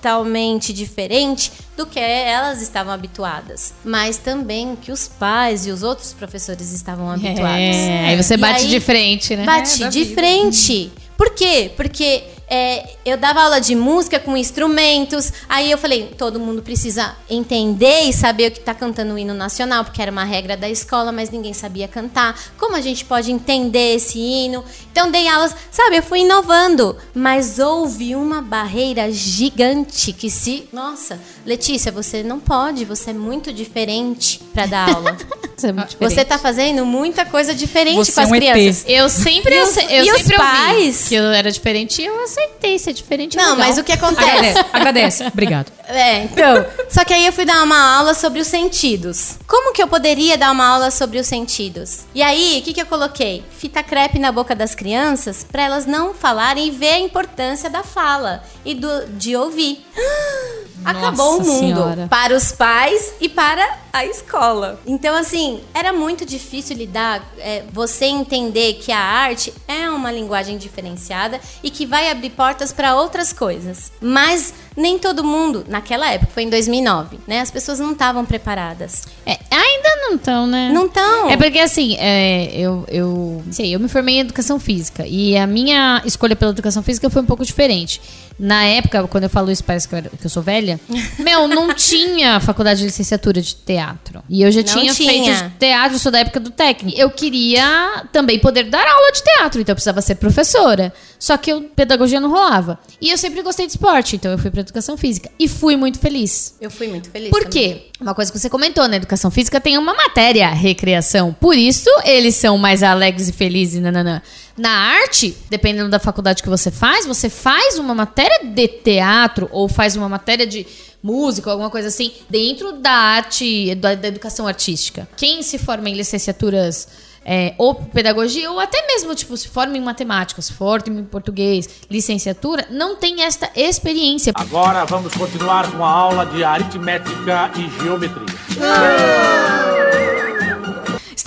[0.07, 6.13] totalmente diferente do que elas estavam habituadas, mas também que os pais e os outros
[6.13, 7.45] professores estavam habituados.
[7.45, 9.43] É, aí você bate aí, de frente, né?
[9.43, 10.15] Bati É, de vida.
[10.15, 10.91] frente.
[11.17, 11.71] Por quê?
[11.75, 15.31] Porque é, eu dava aula de música com instrumentos.
[15.47, 19.33] Aí eu falei, todo mundo precisa entender e saber o que está cantando o hino
[19.33, 22.39] nacional, porque era uma regra da escola, mas ninguém sabia cantar.
[22.57, 24.63] Como a gente pode entender esse hino?
[24.91, 31.19] Então dei aulas, sabe, eu fui inovando, mas houve uma barreira gigante que se, nossa,
[31.45, 35.17] Letícia, você não pode, você é muito diferente para dar aula.
[35.57, 36.13] Isso é muito diferente.
[36.13, 38.41] Você tá fazendo muita coisa diferente Você com as é um ET.
[38.51, 38.85] crianças.
[38.87, 41.07] Eu sempre, E os- eu e os sempre ouvi pais?
[41.07, 43.37] que eu era diferente e eu aceitei ser diferente.
[43.37, 43.67] é Não, legal.
[43.67, 44.29] mas o que acontece?
[44.29, 45.23] Agradece, agradece.
[45.27, 45.71] Obrigado.
[45.89, 46.65] É, então.
[46.89, 49.37] Só que aí eu fui dar uma aula sobre os sentidos.
[49.47, 51.99] Como que eu poderia dar uma aula sobre os sentidos?
[52.13, 53.41] E aí, o que, que eu coloquei?
[53.57, 57.83] Fita crepe na boca das crianças para elas não falarem e ver a importância da
[57.83, 59.85] fala e do, de ouvir.
[60.89, 62.07] Acabou o Nossa mundo Senhora.
[62.09, 64.79] para os pais e para a escola.
[64.85, 70.57] Então, assim, era muito difícil lidar, é, você entender que a arte é uma linguagem
[70.57, 73.91] diferenciada e que vai abrir portas para outras coisas.
[73.99, 77.41] Mas nem todo mundo, naquela época, foi em 2009, né?
[77.41, 79.05] As pessoas não estavam preparadas.
[79.25, 80.69] É, ainda não estão, né?
[80.71, 81.29] Não estão.
[81.29, 85.47] É porque assim, é, eu, eu, sei, eu me formei em educação física e a
[85.47, 87.99] minha escolha pela educação física foi um pouco diferente.
[88.39, 90.79] Na época, quando eu falo isso, parece que eu, era- que eu sou velha.
[91.17, 94.21] meu, não tinha faculdade de licenciatura de teatro.
[94.29, 95.35] E eu já Não tinha, tinha.
[95.35, 96.95] feito teatro, sou da época do técnico.
[96.99, 100.93] Eu queria também poder dar aula de teatro, então eu precisava ser professora.
[101.19, 102.79] Só que eu, pedagogia não rolava.
[103.01, 105.29] E eu sempre gostei de esporte, então eu fui pra educação física.
[105.39, 106.55] E fui muito feliz.
[106.61, 107.29] Eu fui muito feliz.
[107.29, 107.73] Por também.
[107.73, 107.85] quê?
[107.99, 111.35] Uma coisa que você comentou, na educação física tem uma matéria, recreação.
[111.39, 113.81] Por isso, eles são mais alegres e felizes.
[113.81, 114.21] Nananã.
[114.57, 119.67] Na arte, dependendo da faculdade que você faz, você faz uma matéria de teatro ou
[119.67, 120.65] faz uma matéria de
[121.01, 125.07] música, alguma coisa assim, dentro da arte, da, da educação artística.
[125.15, 126.87] Quem se forma em licenciaturas
[127.27, 131.67] é, ou pedagogia, ou até mesmo, tipo, se forma em matemática, se forma em português,
[131.91, 134.31] licenciatura, não tem esta experiência.
[134.33, 139.66] Agora vamos continuar com a aula de aritmética e geometria.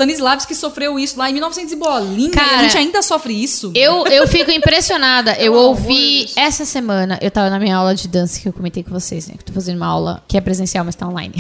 [0.00, 2.28] Stanislavski sofreu isso lá em 1900 e bolinha.
[2.28, 3.70] e Cara, a gente ainda sofre isso.
[3.74, 5.36] Eu, eu fico impressionada.
[5.40, 8.90] Eu ouvi essa semana, eu tava na minha aula de dança que eu comentei com
[8.90, 9.34] vocês, né?
[9.34, 11.34] Que eu tô fazendo uma aula que é presencial, mas tá online.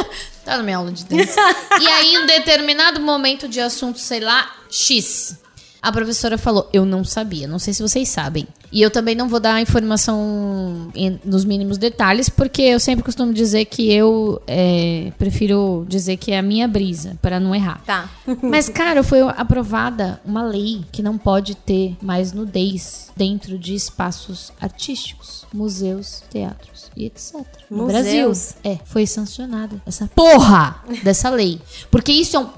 [0.44, 1.40] tá na minha aula de dança.
[1.80, 5.38] e aí, em um determinado momento de assunto, sei lá, X.
[5.86, 8.46] A professora falou: Eu não sabia, não sei se vocês sabem.
[8.72, 13.32] E eu também não vou dar informação em- nos mínimos detalhes, porque eu sempre costumo
[13.32, 17.80] dizer que eu é, prefiro dizer que é a minha brisa, para não errar.
[17.86, 18.10] Tá.
[18.42, 24.52] Mas, cara, foi aprovada uma lei que não pode ter mais nudez dentro de espaços
[24.60, 27.36] artísticos, museus, teatros e etc.
[27.70, 27.86] No?
[27.86, 28.32] Brasil.
[28.64, 31.60] É, foi sancionada essa porra dessa lei.
[31.90, 32.48] Porque isso é um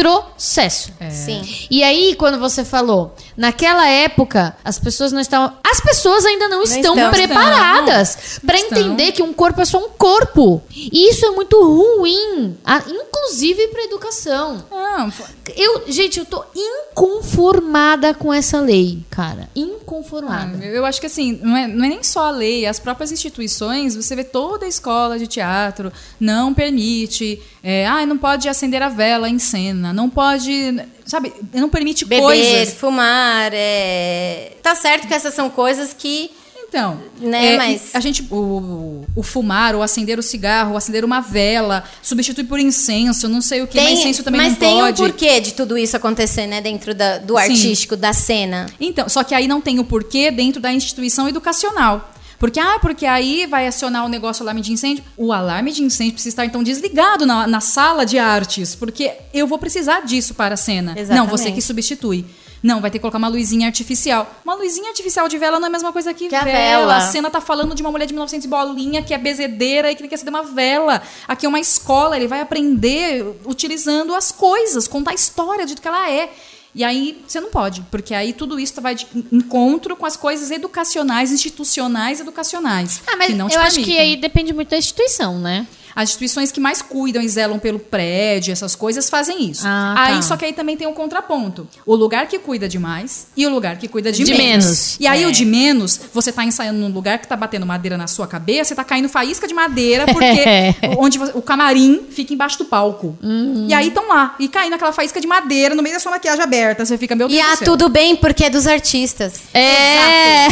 [0.00, 0.92] retrocesso.
[1.10, 1.42] Sim.
[1.70, 5.56] E aí, quando você falou, naquela época, as pessoas não estavam.
[5.64, 7.10] As pessoas ainda não, estão, estão.
[7.10, 10.62] preparadas para entender que um corpo é só um corpo.
[10.74, 12.56] E isso é muito ruim,
[12.88, 14.64] inclusive para educação.
[14.70, 15.12] Não,
[15.54, 19.48] Eu, gente, eu tô inconformada com essa lei, cara.
[19.54, 20.58] Inconformada.
[20.60, 23.12] Ah, eu acho que assim, não é, não é nem só a lei, as próprias
[23.12, 28.82] instituições, você vê toda a escola de teatro não permite, é, ah, não pode acender
[28.82, 32.74] a vela em cena, não pode, sabe, não permite Beber, coisas.
[32.74, 34.52] fumar, é...
[34.62, 36.30] Tá certo que essas são coisas que...
[36.68, 41.04] Então, Né, é, mas- a gente, o, o fumar, ou acender o cigarro, ou acender
[41.04, 44.78] uma vela, substitui por incenso, não sei o que, mas incenso também mas não tem
[44.78, 45.02] pode.
[45.02, 46.60] um porquê de tudo isso acontecer, né?
[46.60, 47.40] Dentro da- do Sim.
[47.42, 48.66] artístico, da cena.
[48.80, 52.08] Então, só que aí não tem o porquê dentro da instituição educacional.
[52.40, 55.04] Porque, ah, porque aí vai acionar o negócio alarme de incêndio.
[55.14, 59.46] O alarme de incêndio precisa estar, então, desligado na, na sala de artes, porque eu
[59.46, 60.94] vou precisar disso para a cena.
[60.94, 61.30] Não, Exatamente.
[61.30, 62.24] você que substitui.
[62.62, 64.34] Não, vai ter que colocar uma luzinha artificial.
[64.42, 66.58] Uma luzinha artificial de vela não é a mesma coisa que, Que a vela.
[66.78, 66.96] vela.
[66.96, 70.08] A cena tá falando de uma mulher de 1900 bolinha que é bezedeira e que
[70.08, 71.02] quer acender uma vela.
[71.28, 75.86] Aqui é uma escola, ele vai aprender utilizando as coisas, contar a história de que
[75.86, 76.30] ela é.
[76.74, 80.50] E aí você não pode, porque aí tudo isso vai de encontro com as coisas
[80.50, 83.02] educacionais, institucionais, educacionais.
[83.06, 85.66] Ah, mas que não te eu acho que aí depende muito da instituição, né?
[85.94, 89.62] As instituições que mais cuidam e zelam pelo prédio, essas coisas, fazem isso.
[89.66, 90.22] Ah, aí, tá.
[90.22, 91.66] só que aí também tem um contraponto.
[91.86, 94.96] O lugar que cuida demais e o lugar que cuida de, De menos.
[95.00, 95.26] E aí É.
[95.26, 98.68] o de menos, você tá ensaiando num lugar que tá batendo madeira na sua cabeça,
[98.70, 100.44] você tá caindo faísca de madeira, porque
[100.98, 103.16] onde você- o camarim fica embaixo do palco.
[103.22, 103.66] Uhum.
[103.68, 106.42] E aí estão lá, e caindo aquela faísca de madeira no meio da sua maquiagem
[106.42, 106.84] aberta.
[106.84, 107.64] Você fica, meu Deus E do ah, céu.
[107.66, 109.40] tudo bem, porque é dos artistas.
[109.52, 110.46] É.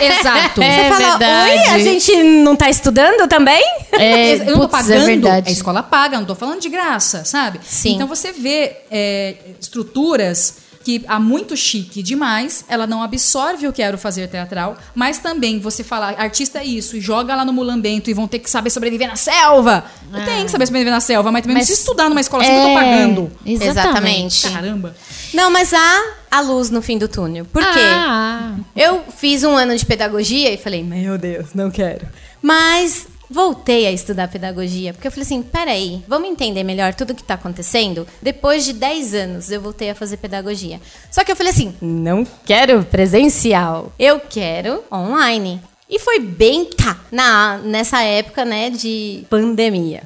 [0.00, 0.62] Exato.
[0.64, 1.50] É Você fala, verdade.
[1.52, 3.62] oi, a gente não tá estudando também?
[3.92, 5.48] É, eu não tô é pagando, verdade.
[5.48, 7.60] a escola paga, não tô falando de graça, sabe?
[7.64, 7.94] Sim.
[7.94, 13.80] Então você vê é, estruturas que há muito chique demais, ela não absorve o que
[13.80, 17.54] era o fazer teatral, mas também você falar artista é isso, e joga lá no
[17.54, 19.82] mulambento e vão ter que saber sobreviver na selva.
[20.26, 22.52] Tem que saber sobreviver na selva, mas também Mas- não precisa estudar numa escola, assim
[22.52, 23.32] que eu tô É, pagando.
[23.46, 24.42] Exatamente.
[24.50, 24.94] Caramba.
[25.32, 27.46] Não, mas há a luz no fim do túnel.
[27.46, 27.80] Por quê?
[27.80, 32.06] Ah, Eu fiz um ano de pedagogia e falei, meu Deus, não quero.
[32.42, 37.14] Mas voltei a estudar pedagogia, porque eu falei assim, peraí, vamos entender melhor tudo o
[37.14, 38.06] que está acontecendo?
[38.20, 40.80] Depois de 10 anos eu voltei a fazer pedagogia.
[41.10, 45.60] Só que eu falei assim, não quero presencial, eu quero online.
[45.88, 50.02] E foi bem, tá, na, nessa época, né, de pandemia.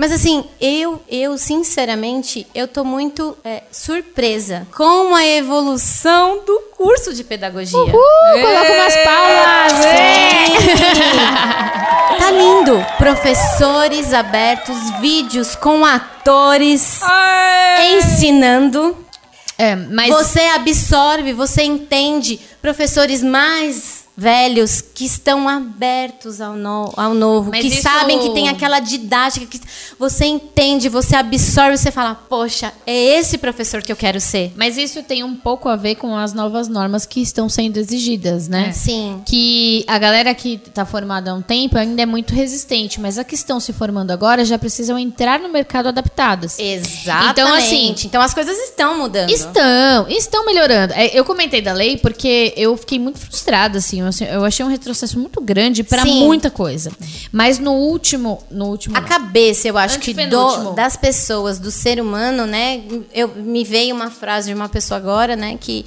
[0.00, 7.12] Mas assim, eu, eu sinceramente, eu tô muito é, surpresa com a evolução do curso
[7.12, 7.78] de pedagogia.
[7.78, 9.72] uh, coloca umas palmas.
[12.18, 12.82] Tá lindo.
[12.96, 17.00] Professores abertos, vídeos com atores
[17.98, 18.96] ensinando.
[19.58, 22.40] É, mas Você absorve, você entende.
[22.62, 28.30] Professores mais velhos que estão abertos ao, no- ao novo, Mas que isso- sabem que
[28.34, 29.58] tem aquela didática que
[29.98, 34.52] você entende, você absorve, você fala, poxa, é esse professor que eu quero ser.
[34.56, 38.46] Mas isso tem um pouco a ver com as novas normas que estão sendo exigidas,
[38.46, 38.72] né?
[38.72, 39.22] Sim.
[39.24, 43.24] Que a galera que tá formada há um tempo ainda é muito resistente, mas as
[43.24, 46.58] que estão se formando agora já precisam entrar no mercado adaptadas.
[46.58, 47.30] Exatamente.
[47.32, 49.30] Então, assim, Então as coisas estão mudando.
[49.30, 50.92] Estão, estão melhorando.
[50.92, 54.09] É, Eu comentei da lei porque eu fiquei muito frustrada, assim.
[54.10, 56.24] Eu, eu achei um retrocesso muito grande Sim.
[56.24, 56.90] muita coisa.
[57.32, 58.42] Mas no último.
[58.50, 58.96] No último.
[58.96, 59.08] A não.
[59.08, 62.82] cabeça, eu acho que do, das pessoas, do ser humano, né?
[63.12, 65.56] Eu, me veio uma frase de uma pessoa agora, né?
[65.60, 65.84] Que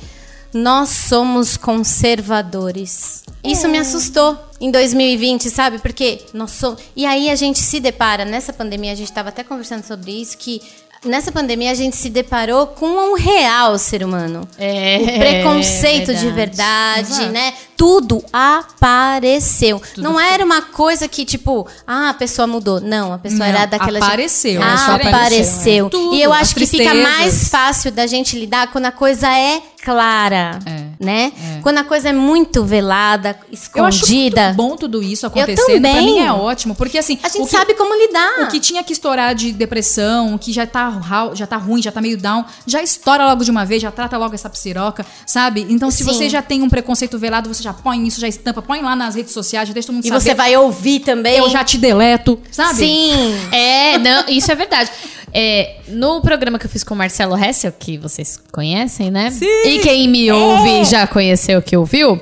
[0.54, 3.24] nós somos conservadores.
[3.44, 5.80] Isso me assustou em 2020, sabe?
[5.80, 6.82] Porque nós somos.
[6.96, 10.38] E aí a gente se depara, nessa pandemia, a gente estava até conversando sobre isso,
[10.38, 10.62] que
[11.06, 14.48] nessa pandemia a gente se deparou com um real ser humano.
[14.58, 17.14] É, o preconceito de verdade.
[17.14, 17.54] verdade, né?
[17.76, 19.82] Tudo apareceu.
[19.98, 22.80] Não era uma coisa que, tipo, ah, a pessoa mudou.
[22.80, 25.10] Não, a pessoa Não, era daquela gente- apareceu, é só Apareceu.
[25.16, 25.90] apareceu, é.
[25.90, 29.62] Tudo, E eu acho que fica mais fácil da gente lidar quando a coisa é
[29.84, 30.60] clara.
[30.66, 30.84] É.
[31.04, 31.34] né?
[31.62, 33.38] Quando a coisa é muito velada,
[33.76, 34.46] Eu acho escondida.
[34.46, 35.66] muito bom tudo isso acontecendo.
[35.66, 36.06] Pra também.
[36.06, 38.44] mim é ótimo, porque assim, A gente que- sabe como lidar.
[38.44, 41.02] O que tinha que estourar de depressão, o que já tá,
[41.34, 44.18] já tá ruim, já tá meio down, já estoura logo de uma vez, já trata
[44.18, 45.66] logo essa psiroca, sabe?
[45.70, 46.04] Então, se Sim.
[46.06, 49.16] você já tem um preconceito velado, você já põe isso, já estampa, põe lá nas
[49.16, 50.22] redes sociais, já deixa todo mundo E saber.
[50.22, 51.38] você vai ouvir também.
[51.38, 52.76] Eu já te deleto, sabe?
[52.78, 53.12] Sim.
[53.52, 54.90] É, não, isso é verdade.
[55.36, 59.32] É, no programa que eu fiz com o Marcelo Hessel, que vocês conhecem, né?
[59.32, 59.48] Sim.
[59.74, 62.22] E quem me ouve já conheceu que ouviu.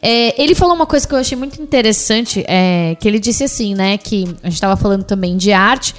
[0.00, 3.74] É, ele falou uma coisa que eu achei muito interessante, é, que ele disse assim,
[3.74, 3.98] né?
[3.98, 5.94] Que a gente tava falando também de arte.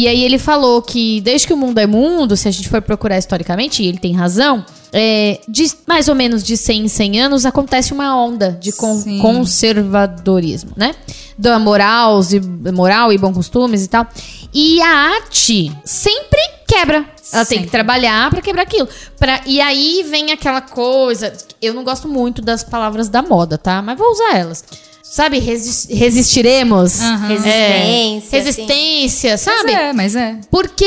[0.00, 2.80] E aí ele falou que desde que o mundo é mundo, se a gente for
[2.80, 7.20] procurar historicamente, e ele tem razão, é, de mais ou menos de 100 em 100
[7.20, 9.18] anos acontece uma onda de con- Sim.
[9.18, 10.94] conservadorismo, né?
[11.36, 14.06] Da moral, e, moral e bons costumes e tal.
[14.54, 17.04] E a arte sempre quebra.
[17.32, 18.88] Ela tem que trabalhar pra quebrar aquilo.
[19.18, 21.32] Pra, e aí vem aquela coisa.
[21.60, 23.82] Eu não gosto muito das palavras da moda, tá?
[23.82, 24.64] Mas vou usar elas.
[25.10, 27.00] Sabe, resi- resistiremos.
[27.00, 27.28] Aham.
[27.28, 29.72] Resistência, É, resistência, Mas sabe?
[29.72, 30.36] é, mas é.
[30.50, 30.84] Porque.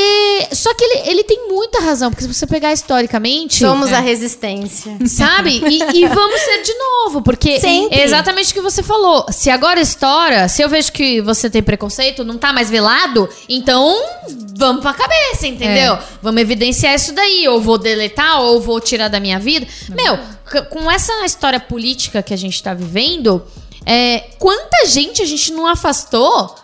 [0.52, 3.58] Só que ele, ele tem muita razão, porque se você pegar historicamente.
[3.58, 4.96] Somos a resistência.
[5.06, 5.60] Sabe?
[5.68, 7.98] E, e vamos ser de novo, porque Sempre.
[7.98, 9.26] é exatamente o que você falou.
[9.30, 13.94] Se agora estoura, se eu vejo que você tem preconceito, não tá mais velado, então
[14.56, 15.98] vamos pra cabeça, entendeu?
[16.22, 17.48] Vamos evidenciar isso daí.
[17.48, 19.66] Ou vou deletar, ou vou tirar da minha vida.
[19.90, 20.16] Meu,
[20.50, 23.42] c- com essa história política que a gente tá vivendo,
[23.86, 26.54] é, quanta gente a gente não afastou?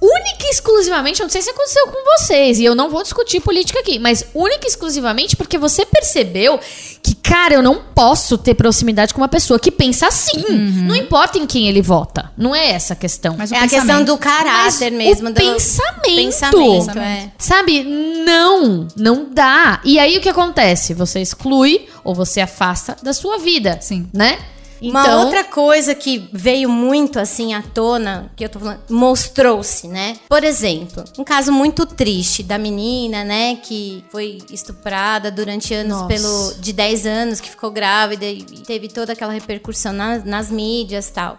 [0.00, 3.40] Única e exclusivamente, eu não sei se aconteceu com vocês, e eu não vou discutir
[3.40, 6.58] política aqui, mas única e exclusivamente porque você percebeu
[7.02, 10.42] que, cara, eu não posso ter proximidade com uma pessoa que pensa assim.
[10.86, 12.32] Não importa em quem ele vota.
[12.38, 13.34] Não é essa a questão.
[13.36, 14.06] Mas É a questão pensamento.
[14.06, 15.28] do caráter Mas mesmo.
[15.28, 16.02] o do pensamento.
[16.04, 17.30] pensamento, é.
[17.36, 17.84] Sabe?
[17.84, 19.82] Não, não dá.
[19.84, 20.94] E aí o que acontece?
[20.94, 23.78] Você exclui ou você afasta da sua vida.
[23.82, 24.08] Sim.
[24.10, 24.38] Né?
[24.82, 30.16] Uma outra coisa que veio muito assim à tona, que eu tô falando, mostrou-se, né?
[30.28, 36.06] Por exemplo, um caso muito triste da menina, né, que foi estuprada durante anos Nossa.
[36.06, 41.08] pelo de 10 anos, que ficou grávida e teve toda aquela repercussão nas, nas mídias
[41.08, 41.36] e tal.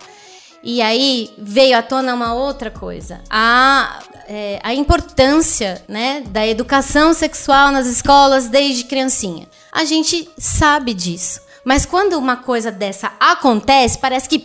[0.63, 3.21] E aí veio à tona uma outra coisa.
[3.29, 9.47] A, é, a importância né, da educação sexual nas escolas desde criancinha.
[9.71, 11.41] A gente sabe disso.
[11.63, 14.43] Mas quando uma coisa dessa acontece, parece que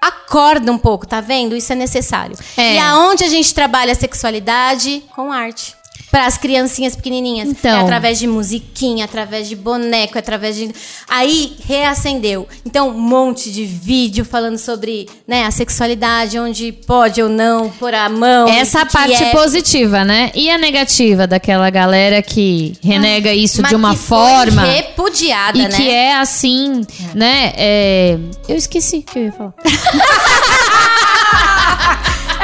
[0.00, 1.56] acorda um pouco, tá vendo?
[1.56, 2.36] Isso é necessário.
[2.56, 2.74] É.
[2.74, 5.02] E aonde a gente trabalha a sexualidade?
[5.14, 5.77] Com arte.
[6.18, 7.48] Para as criancinhas pequenininhas.
[7.48, 7.78] Então.
[7.78, 10.68] É através de musiquinha, através de boneco, através de.
[11.06, 12.48] Aí reacendeu.
[12.66, 17.94] Então, um monte de vídeo falando sobre né, a sexualidade, onde pode ou não pôr
[17.94, 18.48] a mão.
[18.48, 20.32] Essa parte é- positiva, né?
[20.34, 24.62] E a negativa daquela galera que renega isso mas de uma forma.
[24.64, 25.68] repudiada, E né?
[25.68, 27.52] que é assim, né?
[27.56, 29.54] é, Eu esqueci o que eu ia falar.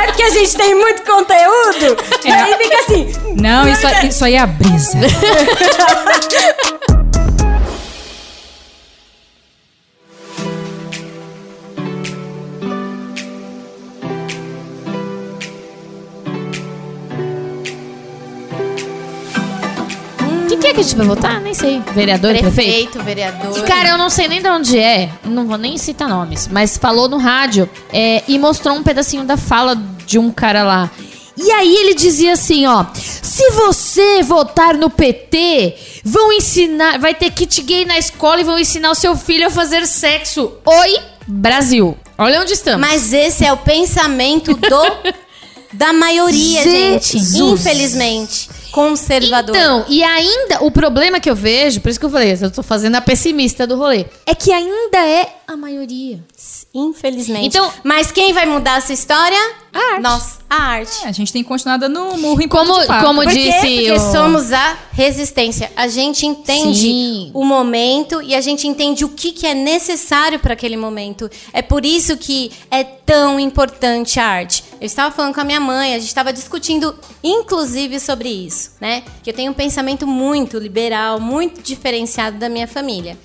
[0.05, 1.97] É porque a gente tem muito conteúdo.
[2.23, 3.13] E aí fica assim.
[3.41, 4.99] Não, isso, isso aí é a brisa.
[20.65, 21.41] que, que é que a gente vai votar?
[21.41, 21.83] Nem sei.
[21.95, 22.55] Vereador, prefeito?
[22.55, 23.59] Prefeito, vereador.
[23.59, 26.79] E, cara, eu não sei nem de onde é, não vou nem citar nomes, mas
[26.79, 30.91] falou no rádio é, e mostrou um pedacinho da fala de um cara lá.
[31.37, 37.31] E aí ele dizia assim, ó, se você votar no PT, vão ensinar, vai ter
[37.33, 40.53] kit gay na escola e vão ensinar o seu filho a fazer sexo.
[40.65, 41.97] Oi, Brasil.
[42.17, 42.81] Olha onde estamos.
[42.81, 45.15] Mas esse é o pensamento do
[45.75, 47.19] da maioria, gente.
[47.19, 47.61] Jesus.
[47.61, 48.49] Infelizmente.
[48.75, 49.55] Conservador.
[49.55, 52.61] Então, e ainda, o problema que eu vejo, por isso que eu falei, eu tô
[52.61, 56.23] fazendo a pessimista do rolê, é que ainda é a maioria.
[56.73, 57.47] Infelizmente.
[57.47, 59.39] Então- Mas quem vai mudar essa história?
[59.73, 60.03] A arte.
[60.03, 61.05] Nós, a arte.
[61.05, 63.35] É, a gente tem continuado no murro em Como- de como Por quê?
[63.51, 65.71] disse Porque o- somos a resistência.
[65.77, 67.31] A gente entende Sim.
[67.35, 71.29] o momento e a gente entende o que, que é necessário para aquele momento.
[71.53, 74.63] É por isso que é tão importante a arte.
[74.81, 79.03] Eu estava falando com a minha mãe, a gente estava discutindo, inclusive, sobre isso, né?
[79.23, 83.19] Que eu tenho um pensamento muito liberal, muito diferenciado da minha família.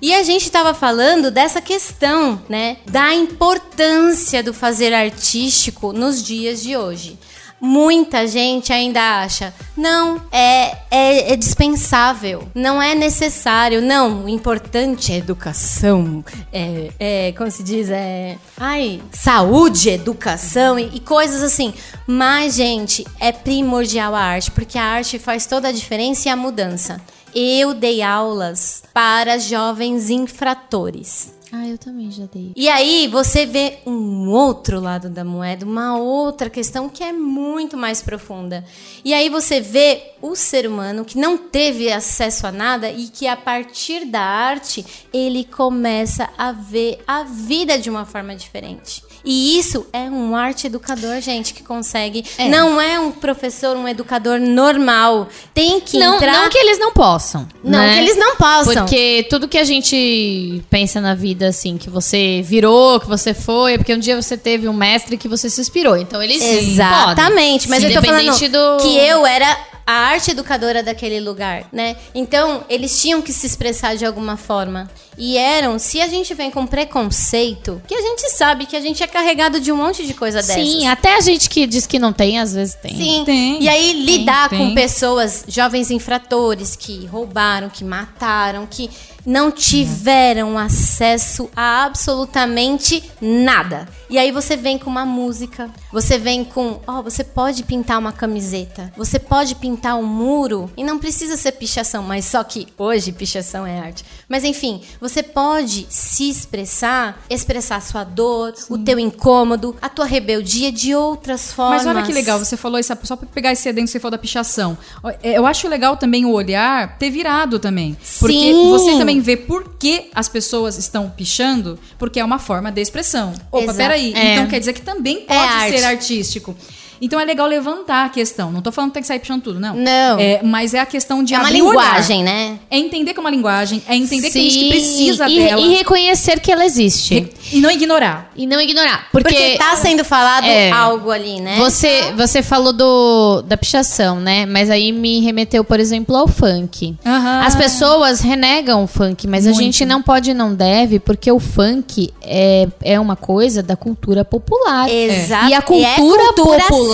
[0.00, 6.62] E a gente estava falando dessa questão, né, da importância do fazer artístico nos dias
[6.62, 7.18] de hoje.
[7.60, 15.12] Muita gente ainda acha, não, é, é, é dispensável, não é necessário, não, o importante
[15.12, 21.74] é educação, é, é como se diz, é, ai, saúde, educação e, e coisas assim.
[22.06, 26.36] Mas, gente, é primordial a arte, porque a arte faz toda a diferença e a
[26.36, 27.00] mudança.
[27.34, 31.38] Eu dei aulas para jovens infratores.
[31.50, 32.52] Ah, eu também já dei.
[32.54, 37.74] E aí você vê um outro lado da moeda, uma outra questão que é muito
[37.74, 38.64] mais profunda.
[39.02, 43.26] E aí você vê o ser humano que não teve acesso a nada e que
[43.26, 49.02] a partir da arte ele começa a ver a vida de uma forma diferente.
[49.24, 52.24] E isso é um arte educador, gente, que consegue.
[52.36, 52.48] É.
[52.48, 55.28] Não é um professor, um educador normal.
[55.52, 56.32] Tem que Não, entrar.
[56.32, 57.46] não que eles não possam.
[57.62, 57.94] Não, né?
[57.94, 58.74] que eles não possam.
[58.74, 63.74] Porque tudo que a gente pensa na vida, assim, que você virou, que você foi,
[63.74, 65.96] é porque um dia você teve um mestre que você se inspirou.
[65.96, 67.80] Então eles sim, Exatamente, podem.
[67.80, 68.82] mas eu tô falando do...
[68.82, 69.58] que eu era
[69.88, 71.96] a arte educadora daquele lugar, né?
[72.14, 74.86] Então, eles tinham que se expressar de alguma forma.
[75.18, 79.02] E eram, se a gente vem com preconceito, que a gente sabe que a gente
[79.02, 80.54] é carregado de um monte de coisa dessas.
[80.54, 82.96] Sim, até a gente que diz que não tem, às vezes tem.
[82.96, 83.24] Sim.
[83.24, 84.74] Tem, E aí lidar tem, com tem.
[84.74, 88.88] pessoas, jovens infratores que roubaram, que mataram, que
[89.26, 93.88] não tiveram acesso a absolutamente nada.
[94.08, 98.12] E aí você vem com uma música, você vem com, ó, você pode pintar uma
[98.12, 103.12] camiseta, você pode pintar um muro e não precisa ser pichação, mas só que hoje
[103.12, 104.04] pichação é arte.
[104.28, 110.70] Mas enfim, você pode se expressar, expressar sua dor, o teu incômodo, a tua rebeldia
[110.70, 111.84] de outras formas.
[111.84, 114.12] Mas olha que legal, você falou isso, só pra pegar esse adendo que você falou
[114.12, 114.76] da pichação.
[115.22, 117.96] É, Eu acho legal também o olhar ter virado também.
[118.20, 118.70] Porque Sim.
[118.70, 123.32] você também vê por que as pessoas estão pichando, porque é uma forma de expressão.
[123.50, 123.78] Opa, Exato.
[123.78, 124.12] peraí.
[124.14, 124.34] É.
[124.34, 125.78] Então quer dizer que também pode arte.
[125.78, 126.56] ser artístico.
[127.00, 128.50] Então é legal levantar a questão.
[128.50, 129.74] Não tô falando que tem que sair pichando tudo, não.
[129.74, 130.18] Não.
[130.18, 132.58] É, mas é a questão de É uma linguagem, né?
[132.70, 135.36] É entender que é uma linguagem, é entender que tem gente que Sim, precisa e,
[135.38, 135.60] dela.
[135.60, 137.14] E reconhecer que ela existe.
[137.14, 138.30] Re- e não ignorar.
[138.36, 139.08] E não ignorar.
[139.12, 140.70] Porque, Porque, tá sendo falado É.
[140.70, 141.56] algo ali, né?
[141.58, 144.44] Você, você falou do, da pichação, né?
[144.46, 146.96] Mas aí me remeteu, por exemplo, ao funk.
[147.04, 147.42] Aham.
[147.44, 149.62] As pessoas renegam o funk, mas a Muito.
[149.62, 154.24] gente não pode e não deve, porque o funk é, é uma coisa da cultura
[154.24, 154.88] popular.
[154.90, 155.48] Exato.
[155.48, 156.22] E a E é cultura,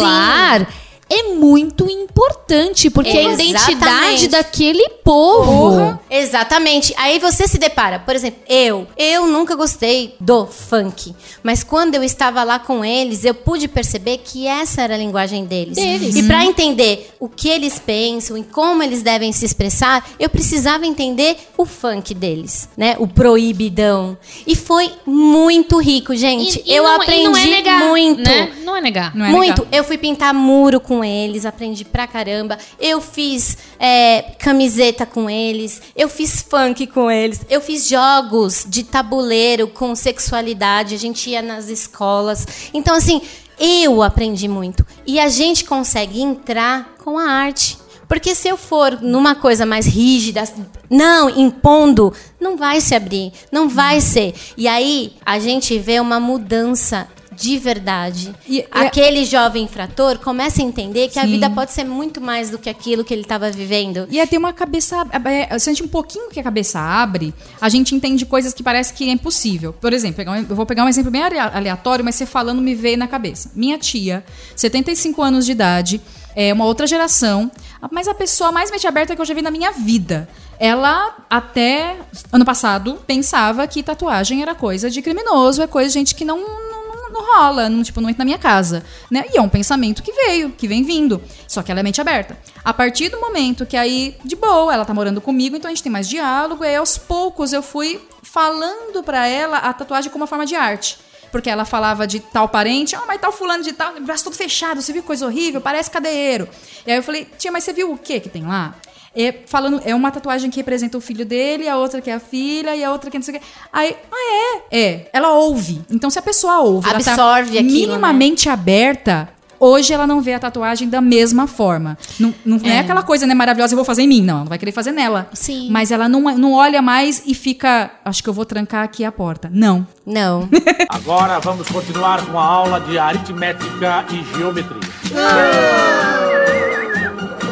[0.00, 0.66] cultura, popular
[1.14, 4.28] é muito importante, porque é a identidade Exatamente.
[4.28, 5.98] daquele povo.
[6.10, 6.94] Exatamente.
[6.96, 12.02] Aí você se depara, por exemplo, eu, eu nunca gostei do funk, mas quando eu
[12.02, 15.76] estava lá com eles, eu pude perceber que essa era a linguagem deles.
[15.76, 16.16] Deles.
[16.16, 20.86] E para entender o que eles pensam e como eles devem se expressar, eu precisava
[20.86, 22.96] entender o funk deles, né?
[22.98, 24.16] O proibidão.
[24.46, 26.62] E foi muito rico, gente.
[26.64, 28.22] E- e eu não- e aprendi não é negar, muito.
[28.22, 28.52] né?
[28.64, 29.14] Não é negar.
[29.14, 29.62] Não é Muito.
[29.62, 29.66] legal.
[29.72, 32.58] Eu fui pintar muro com eles, aprendi pra caramba.
[32.80, 35.80] Eu fiz é, camiseta com eles.
[35.94, 37.40] Eu fiz funk com eles.
[37.48, 40.94] Eu fiz jogos de tabuleiro com sexualidade.
[40.94, 42.46] A gente ia nas escolas.
[42.72, 43.20] Então, assim,
[43.58, 44.86] eu aprendi muito.
[45.06, 47.78] E a gente consegue entrar com a arte.
[48.08, 50.44] Porque se eu for numa coisa mais rígida,
[50.90, 54.34] não, impondo, não vai se abrir, não vai ser.
[54.56, 58.34] E aí a gente vê uma mudança de verdade.
[58.48, 61.28] E- e- Aquele jovem infrator começa a entender que a Sim.
[61.32, 64.06] vida pode ser muito mais do que aquilo que ele estava vivendo.
[64.10, 65.06] E é ter uma cabeça.
[65.24, 68.62] É, se a gente um pouquinho que a cabeça abre, a gente entende coisas que
[68.62, 69.72] parece que é impossível.
[69.72, 72.96] Por exemplo, eu vou pegar um exemplo bem alea- aleatório, mas você falando me veio
[72.98, 73.50] na cabeça.
[73.54, 74.24] Minha tia,
[74.56, 76.00] 75 anos de idade,
[76.36, 77.50] é uma outra geração,
[77.90, 80.28] mas a pessoa mais mente aberta que eu já vi na minha vida.
[80.58, 81.96] Ela, até
[82.32, 86.38] ano passado, pensava que tatuagem era coisa de criminoso, é coisa de gente que não,
[86.38, 86.83] não,
[87.14, 88.84] não- rola, não, tipo, não entra na minha casa.
[89.10, 89.24] Né?
[89.32, 91.22] E é um pensamento que veio, que vem vindo.
[91.48, 92.36] Só que ela é mente aberta.
[92.64, 95.82] A partir do momento que aí, de boa, ela tá morando comigo, então a gente
[95.82, 100.22] tem mais diálogo, e aí aos poucos eu fui falando pra ela a tatuagem como
[100.22, 100.98] uma forma de arte.
[101.30, 104.80] Porque ela falava de tal parente, ah, mas tal fulano de tal, braço todo fechado,
[104.80, 106.48] você viu coisa horrível, parece cadeiro.
[106.86, 108.74] E aí eu falei, tia, mas você viu o que que tem lá?
[109.16, 112.20] É, falando, é uma tatuagem que representa o filho dele, a outra que é a
[112.20, 113.46] filha, e a outra que é não sei o quê.
[113.72, 114.78] Aí, ah, é?
[114.78, 115.10] É.
[115.12, 115.82] Ela ouve.
[115.90, 117.62] Então, se a pessoa ouve, ela Absorve tá aquilo, né?
[117.62, 121.96] minimamente aberta, hoje ela não vê a tatuagem da mesma forma.
[122.18, 122.80] Não, não é.
[122.80, 124.22] aquela coisa, né, maravilhosa, eu vou fazer em mim.
[124.22, 125.28] Não, ela vai querer fazer nela.
[125.32, 125.68] Sim.
[125.70, 129.12] Mas ela não, não olha mais e fica, acho que eu vou trancar aqui a
[129.12, 129.50] porta.
[129.52, 129.86] Não.
[130.04, 130.48] Não.
[130.88, 136.03] Agora vamos continuar com a aula de aritmética e geometria.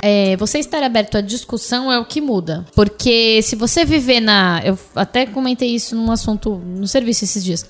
[0.05, 2.67] É, você estar aberto à discussão é o que muda.
[2.75, 4.61] Porque se você viver na.
[4.65, 7.65] Eu até comentei isso num assunto no serviço esses dias.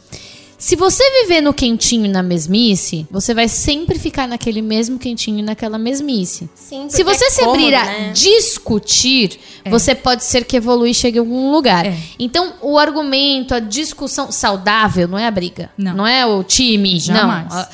[0.63, 5.41] Se você viver no quentinho e na mesmice, você vai sempre ficar naquele mesmo quentinho
[5.41, 6.49] e naquela mesmice.
[6.55, 8.13] Sim, Se porque você é se cômodo, abrir a né?
[8.13, 11.85] discutir, você pode ser que evolui e chegue a algum lugar.
[11.85, 11.97] É.
[12.17, 15.69] Então, o argumento, a discussão saudável não é a briga.
[15.77, 16.07] Não.
[16.07, 17.01] é o time.
[17.01, 17.53] Jamais.
[17.53, 17.67] Não.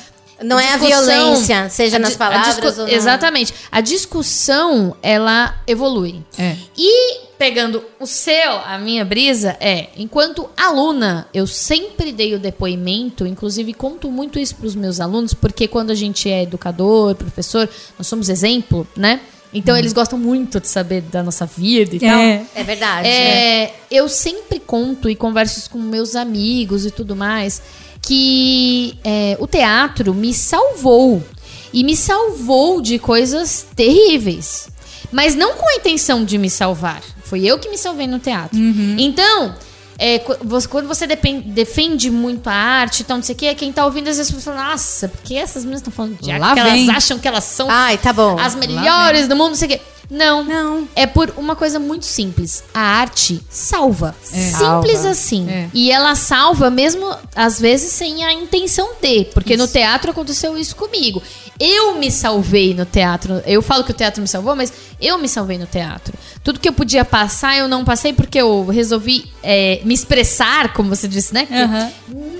[0.43, 3.53] Não é a violência, seja a nas a palavras ou no- Exatamente.
[3.71, 6.23] A discussão, ela evolui.
[6.37, 6.55] É.
[6.77, 13.25] E pegando o seu, a minha brisa, é, enquanto aluna, eu sempre dei o depoimento,
[13.25, 18.07] inclusive conto muito isso pros meus alunos, porque quando a gente é educador, professor, nós
[18.07, 19.21] somos exemplo, né?
[19.53, 22.19] Então eles gostam muito de saber da nossa vida e tal.
[22.19, 22.45] É.
[22.53, 23.07] É verdade.
[23.07, 27.59] É, eu sempre conto e converso isso com meus amigos e tudo mais
[28.01, 31.23] que é, o teatro me salvou.
[31.71, 34.69] E me salvou de coisas terríveis.
[35.11, 37.01] Mas não com a intenção de me salvar.
[37.23, 38.57] Foi eu que me salvei no teatro.
[38.97, 39.53] Então,
[39.99, 43.85] é, quando você depen- defende muito a arte, então não sei o que, quem tá
[43.85, 46.89] ouvindo às vezes fala, nossa, porque essas meninas estão falando de arte, Lá porque elas
[46.89, 48.39] acham que elas são Ai, tá bom.
[48.39, 49.81] as melhores do mundo, não sei o quê.
[50.09, 50.43] Não.
[50.43, 50.87] Não.
[50.95, 52.63] É por uma coisa muito simples.
[52.73, 54.15] A arte salva.
[54.23, 55.09] Simples Salva.
[55.09, 55.49] assim.
[55.49, 55.69] É.
[55.73, 59.25] E ela salva mesmo, às vezes, sem a intenção de.
[59.25, 61.21] Porque no teatro aconteceu isso comigo.
[61.59, 63.41] Eu me salvei no teatro.
[63.45, 66.17] Eu falo que o teatro me salvou, mas eu me salvei no teatro.
[66.43, 70.89] Tudo que eu podia passar, eu não passei porque eu resolvi é, me expressar, como
[70.89, 71.47] você disse, né?
[71.51, 71.91] Aham.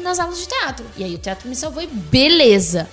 [0.02, 0.86] nas aulas de teatro.
[0.98, 2.88] E aí o teatro me salvou e beleza.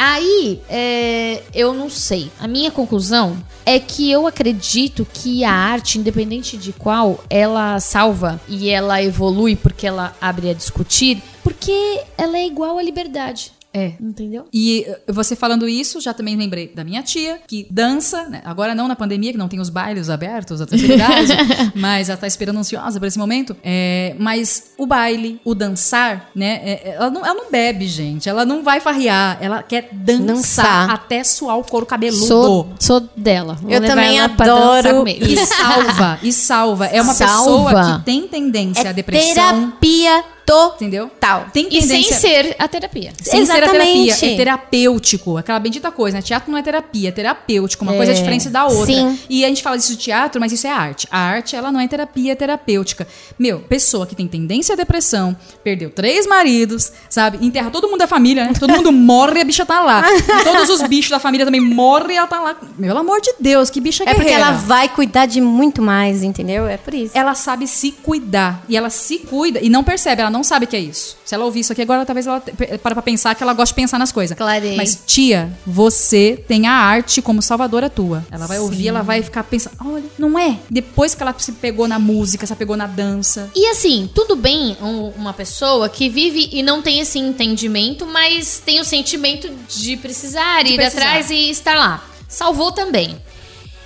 [0.00, 2.30] Aí, é, eu não sei.
[2.38, 3.36] A minha conclusão
[3.66, 9.56] é que eu acredito que a arte, independente de qual, ela salva e ela evolui
[9.56, 13.57] porque ela abre a discutir, porque ela é igual à liberdade.
[13.72, 13.92] É.
[14.00, 14.46] Entendeu?
[14.52, 18.40] E eh, você falando isso, já também lembrei da minha tia, que dança, né?
[18.44, 21.32] agora não na pandemia, que não tem os bailes abertos, a terceira idade,
[21.76, 23.54] mas ela tá esperando ansiosa por esse momento.
[23.62, 26.60] É, mas o baile, o dançar, né?
[26.64, 28.28] é- ela, não, ela não bebe, gente.
[28.28, 29.36] Ela não vai farrear.
[29.40, 30.90] Ela quer dançar, Dançar.
[30.90, 32.24] até suar o couro cabeludo.
[32.24, 33.54] Sou, sou dela.
[33.54, 35.06] Vou Eu também adoro.
[35.08, 36.86] E salva, e salva.
[36.86, 37.70] É uma Salva.
[37.70, 39.34] pessoa que tem tendência à É depressão.
[39.34, 41.46] terapia total.
[41.52, 43.12] Tem E sem ser a terapia.
[43.22, 44.24] Sem ser a terapia, Exatamente.
[44.24, 45.36] é terapêutico.
[45.36, 46.22] Aquela bendita coisa, né?
[46.22, 47.84] Teatro não é terapia, é terapêutico.
[47.84, 47.96] Uma É.
[47.96, 48.86] coisa é diferente da outra.
[48.86, 49.18] Sim.
[49.28, 51.06] E a gente fala disso de teatro, mas isso é arte.
[51.10, 53.06] A arte, ela não é terapia, é terapêutica.
[53.38, 57.44] Meu, pessoa que tem tendência à depressão, perdeu três maridos, sabe?
[57.44, 58.52] Enterra todo mundo da família, né?
[58.58, 60.02] Todo mundo morre e a bicha tá lá.
[60.38, 62.56] E todos os bichos da família também morrem e ela tá lá.
[62.78, 64.48] Meu pelo amor de Deus, que bicha É porque guerreira.
[64.50, 66.66] ela vai cuidar de muito mais, entendeu?
[66.66, 67.16] É por isso.
[67.16, 68.62] ela sabe se cuidar.
[68.68, 71.16] E ela se cuida e não percebe, ela não sabe que é isso.
[71.24, 72.40] Se ela ouvir isso aqui agora, talvez ela
[72.82, 74.36] para pra pensar que ela gosta de pensar nas coisas.
[74.36, 74.76] Clarei.
[74.76, 78.24] Mas, tia, você tem a arte como salvadora tua.
[78.30, 80.58] Ela vai ouvir, ela vai ficar pensando, olha, não é?
[80.70, 83.50] Depois que ela se pegou na música, se pegou na dança.
[83.54, 88.62] E assim, tudo bem um- uma pessoa que vive e não tem esse entendimento, mas
[88.64, 90.98] tem o sentimento de precisar, ir precisar.
[91.00, 92.04] atrás e estar lá.
[92.28, 93.16] Salvou também.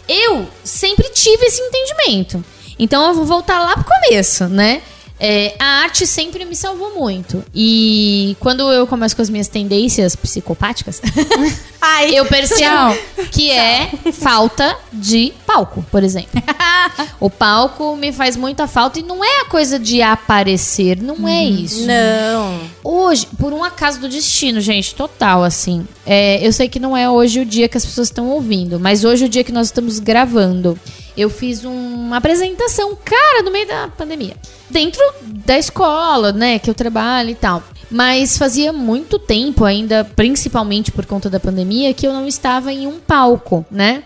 [0.08, 2.44] Eu sempre tive esse entendimento.
[2.78, 4.82] Então eu vou voltar lá pro começo, né?
[5.18, 7.44] É, a arte sempre me salvou muito.
[7.54, 11.00] E quando eu começo com as minhas tendências psicopáticas,
[11.80, 12.96] Ai, eu percebo
[13.32, 16.40] que é falta de palco, por exemplo.
[17.18, 21.44] o palco me faz muita falta e não é a coisa de aparecer, não é
[21.44, 21.86] isso.
[21.86, 22.60] não.
[22.84, 25.86] Hoje, por um acaso do destino, gente, total, assim.
[26.06, 29.04] é, eu sei que não é hoje o dia que as pessoas estão ouvindo, mas
[29.04, 30.78] hoje é o dia que nós estamos gravando.
[31.16, 34.36] Eu fiz uma apresentação, cara, no meio da pandemia.
[34.70, 37.62] Dentro da escola, né, que eu trabalho e tal.
[37.90, 42.86] Mas fazia muito tempo ainda, principalmente por conta da pandemia, que eu não estava em
[42.86, 44.04] um palco, né?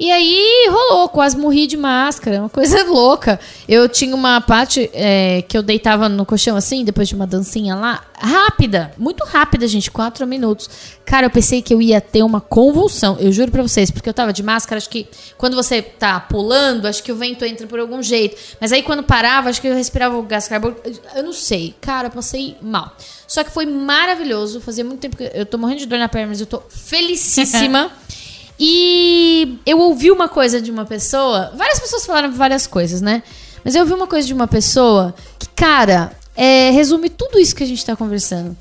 [0.00, 3.38] E aí rolou, quase morri de máscara, uma coisa louca.
[3.68, 7.74] Eu tinha uma parte é, que eu deitava no colchão assim, depois de uma dancinha
[7.74, 10.70] lá, rápida, muito rápida, gente, quatro minutos.
[11.04, 14.14] Cara, eu pensei que eu ia ter uma convulsão, eu juro pra vocês, porque eu
[14.14, 17.78] tava de máscara, acho que quando você tá pulando, acho que o vento entra por
[17.78, 18.38] algum jeito.
[18.58, 20.80] Mas aí quando parava, acho que eu respirava o gás carbônico,
[21.14, 21.74] eu não sei.
[21.78, 22.96] Cara, eu passei mal.
[23.26, 26.28] Só que foi maravilhoso, fazia muito tempo que eu tô morrendo de dor na perna,
[26.28, 27.92] mas eu tô felicíssima.
[28.62, 31.50] E eu ouvi uma coisa de uma pessoa.
[31.56, 33.22] Várias pessoas falaram várias coisas, né?
[33.64, 37.64] Mas eu ouvi uma coisa de uma pessoa que, cara, é, resume tudo isso que
[37.64, 38.54] a gente tá conversando.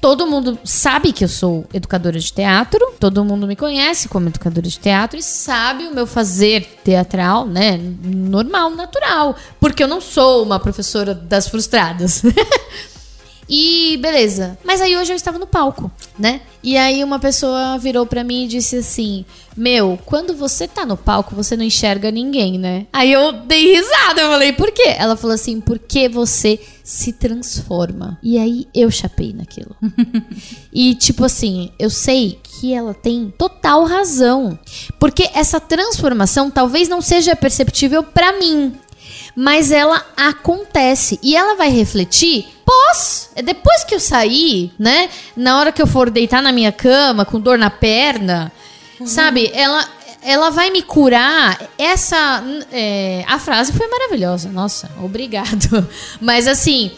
[0.00, 4.66] Todo mundo sabe que eu sou educadora de teatro, todo mundo me conhece como educadora
[4.66, 7.78] de teatro e sabe o meu fazer teatral, né?
[8.02, 9.36] Normal, natural.
[9.58, 12.22] Porque eu não sou uma professora das frustradas.
[13.50, 14.56] E beleza.
[14.64, 16.40] Mas aí hoje eu estava no palco, né?
[16.62, 19.24] E aí uma pessoa virou pra mim e disse assim:
[19.56, 22.86] Meu, quando você tá no palco, você não enxerga ninguém, né?
[22.92, 24.94] Aí eu dei risada, eu falei, por quê?
[24.96, 28.18] Ela falou assim, porque você se transforma.
[28.22, 29.74] E aí eu chapei naquilo.
[30.72, 34.56] e tipo assim, eu sei que ela tem total razão.
[34.98, 38.74] Porque essa transformação talvez não seja perceptível pra mim
[39.34, 45.08] mas ela acontece e ela vai refletir pós, é depois que eu sair, né?
[45.36, 48.52] Na hora que eu for deitar na minha cama com dor na perna,
[49.04, 49.50] sabe?
[49.54, 49.88] Ela
[50.22, 51.58] ela vai me curar.
[51.78, 52.42] Essa.
[52.70, 54.50] é, a frase foi maravilhosa.
[54.50, 55.88] Nossa, obrigado.
[56.20, 56.90] Mas assim.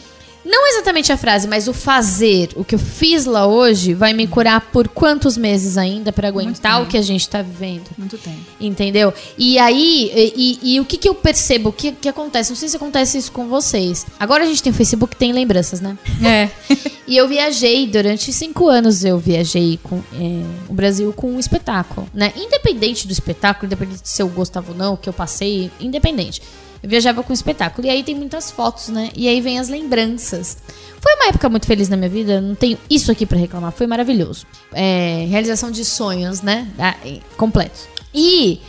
[0.45, 4.27] Não exatamente a frase, mas o fazer, o que eu fiz lá hoje, vai me
[4.27, 7.89] curar por quantos meses ainda pra aguentar o que a gente tá vivendo.
[7.97, 8.39] Muito tempo.
[8.61, 9.15] Entendeu?
[9.39, 11.69] E aí, e, e- e o que, que eu percebo?
[11.69, 12.51] O que, que acontece?
[12.51, 14.05] Não sei se acontece isso com vocês.
[14.19, 15.97] Agora a gente tem o Facebook, tem lembranças, né?
[16.25, 16.49] É.
[17.05, 22.07] E eu viajei, durante cinco anos eu viajei com é, o Brasil com um espetáculo,
[22.15, 22.33] né?
[22.37, 26.41] Independente do espetáculo, independente se eu gostava ou não, o que eu passei, independente.
[26.83, 27.87] Eu viajava com espetáculo.
[27.87, 29.11] E aí tem muitas fotos, né?
[29.15, 30.59] E aí vem as lembranças.
[31.01, 33.89] Foi uma época muito feliz na minha vida, não tenho isso aqui pra reclamar, foi
[33.89, 34.47] maravilhoso.
[34.73, 36.69] É, realização de sonhos, né?
[36.79, 36.95] Ah,
[37.37, 37.89] completos.
[38.15, 38.61] E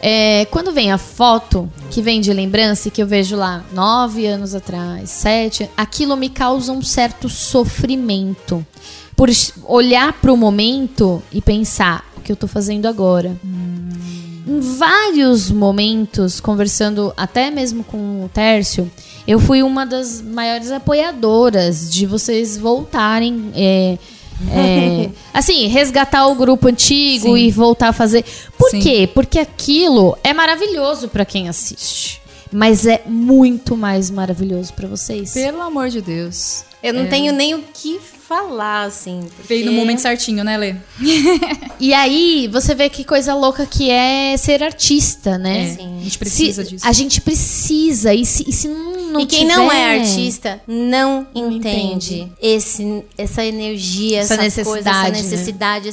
[0.00, 4.26] é, quando vem a foto que vem de lembrança e que eu vejo lá nove
[4.26, 8.66] anos atrás, sete, aquilo me causa um certo sofrimento.
[9.14, 9.28] Por
[9.64, 13.36] olhar pro momento e pensar o que eu tô fazendo agora.
[14.48, 18.90] Em vários momentos, conversando até mesmo com o Tércio,
[19.26, 23.52] eu fui uma das maiores apoiadoras de vocês voltarem.
[23.54, 23.98] é,
[24.50, 27.36] é, assim, resgatar o grupo antigo Sim.
[27.36, 28.24] e voltar a fazer.
[28.56, 28.80] Por Sim.
[28.80, 29.10] quê?
[29.12, 32.22] Porque aquilo é maravilhoso pra quem assiste.
[32.52, 35.32] Mas é muito mais maravilhoso pra vocês.
[35.32, 36.64] Pelo amor de Deus.
[36.82, 37.06] Eu não É.
[37.06, 39.20] tenho nem o que falar, assim.
[39.36, 40.74] porque- Veio no momento certinho, né, Lê?
[41.80, 45.62] E aí, você vê que coisa louca que é ser artista, né?
[45.70, 45.98] É, Sim.
[46.00, 46.86] a gente precisa Se- disso.
[46.88, 48.12] A gente precisa.
[48.14, 52.32] E se, e se não, não e quem não é tiver- artista não entende entende.
[52.42, 55.30] esse, essa energia, Essa essa, coisa, necessidade, essa né?
[55.30, 55.88] necessidade.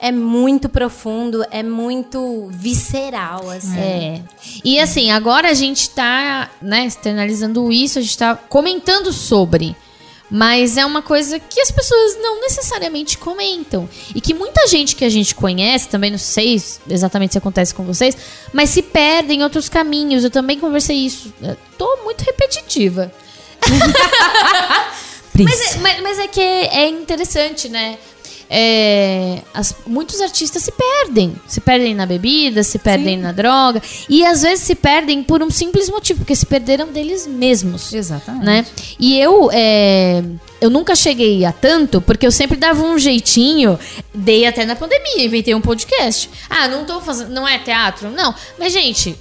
[0.00, 3.78] É muito profundo, é muito visceral, assim.
[3.78, 4.22] É.
[4.64, 9.74] E assim, agora a gente tá, né, externalizando isso, a gente tá comentando sobre.
[10.30, 13.88] Mas é uma coisa que as pessoas não necessariamente comentam.
[14.14, 17.82] E que muita gente que a gente conhece, também não sei exatamente se acontece com
[17.84, 18.16] vocês,
[18.52, 20.24] mas se perde em outros caminhos.
[20.24, 21.32] Eu também conversei isso.
[21.40, 23.10] Eu tô muito repetitiva.
[25.44, 27.96] Mas é, mas, mas é que é interessante, né?
[28.50, 31.34] É, as- muitos artistas se perdem.
[31.46, 33.82] Se perdem na bebida, se perdem na droga.
[34.08, 37.92] E às vezes se perdem por um simples motivo, porque se perderam deles mesmos.
[37.92, 38.44] Exatamente.
[38.44, 38.66] Né?
[38.98, 40.22] E eu, é,
[40.60, 43.78] eu nunca cheguei a tanto, porque eu sempre dava um jeitinho,
[44.14, 46.30] dei até na pandemia, inventei um podcast.
[46.48, 48.10] Ah, não tô fazendo, não é teatro?
[48.10, 48.34] Não.
[48.58, 49.14] Mas, gente,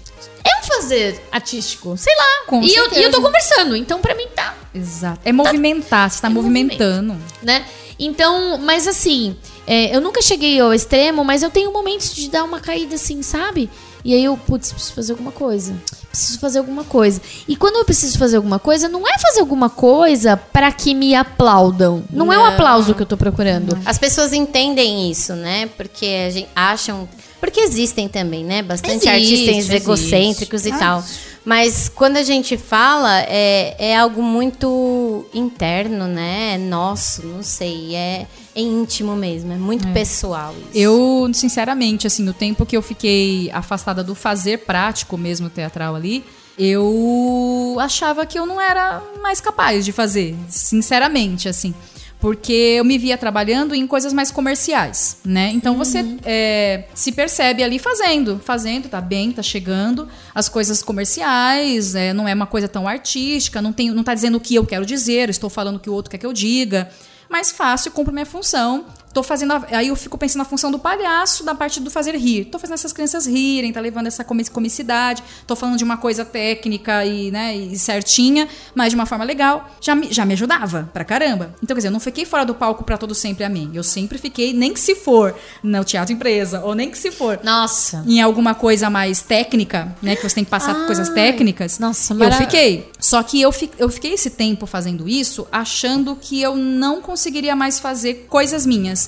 [0.44, 2.46] é um fazer artístico, sei lá.
[2.48, 5.22] Com e, eu, e eu tô conversando, então pra mim tá Exato.
[5.26, 7.18] É movimentar, você tá É movimentando.
[7.42, 7.66] né?
[8.00, 12.44] Então, mas assim, é, eu nunca cheguei ao extremo, mas eu tenho momentos de dar
[12.44, 13.70] uma caída assim, sabe?
[14.06, 15.76] E aí eu, putz, preciso fazer alguma coisa.
[16.10, 17.20] Preciso fazer alguma coisa.
[17.48, 21.14] E quando eu preciso fazer alguma coisa, não é fazer alguma coisa pra que me
[21.16, 22.04] aplaudam.
[22.10, 22.54] Não, é um Não.
[22.54, 23.78] aplauso que eu tô procurando.
[23.84, 25.68] As pessoas entendem isso, né?
[25.76, 27.10] Porque a gente acham.
[27.40, 28.62] Porque existem também, né?
[28.62, 29.76] Bastante Existe, artistas existe.
[29.76, 31.04] egocêntricos e tal.
[31.46, 36.56] Mas quando a gente fala, é, é algo muito interno, né?
[36.56, 37.96] É nosso, não sei.
[37.96, 40.78] É, é íntimo mesmo, é muito pessoal isso.
[40.78, 46.26] Eu, sinceramente, assim, no tempo que eu fiquei afastada do fazer prático mesmo teatral ali,
[46.58, 51.74] eu achava que eu não era mais capaz de fazer, sinceramente, assim.
[52.20, 55.52] Porque eu me via trabalhando em coisas mais comerciais, né?
[55.54, 60.08] Então você é, se percebe ali fazendo, fazendo, tá bem, tá chegando.
[60.34, 64.38] As coisas comerciais, é, não é uma coisa tão artística, não, tem, não tá dizendo
[64.38, 66.90] o que eu quero dizer, estou falando o que o outro quer que eu diga.
[67.30, 68.86] Mas faço e cumpro minha função.
[69.18, 69.54] Tô fazendo.
[69.54, 72.46] a- aí eu fico pensando na função do palhaço, da parte do fazer rir.
[72.46, 75.24] Tô fazendo essas crianças rirem, tá levando essa comi- comicidade.
[75.48, 79.72] Tô falando de uma coisa técnica e, né, e certinha, mas de uma forma legal.
[79.82, 81.56] Já me, já me ajudava pra caramba.
[81.64, 83.72] Então, quer dizer, eu não fiquei fora do palco pra todo sempre a mim.
[83.74, 87.40] Eu sempre fiquei, nem que se for no teatro empresa, ou nem que se for
[87.44, 88.04] Nossa.
[88.08, 90.16] em alguma coisa mais técnica, né?
[90.16, 91.80] Que você tem que passar por coisas técnicas.
[91.80, 92.92] nossa, eu fiquei.
[93.00, 97.56] Só que eu, fi- eu fiquei esse tempo fazendo isso, achando que eu não conseguiria
[97.56, 99.07] mais fazer coisas minhas.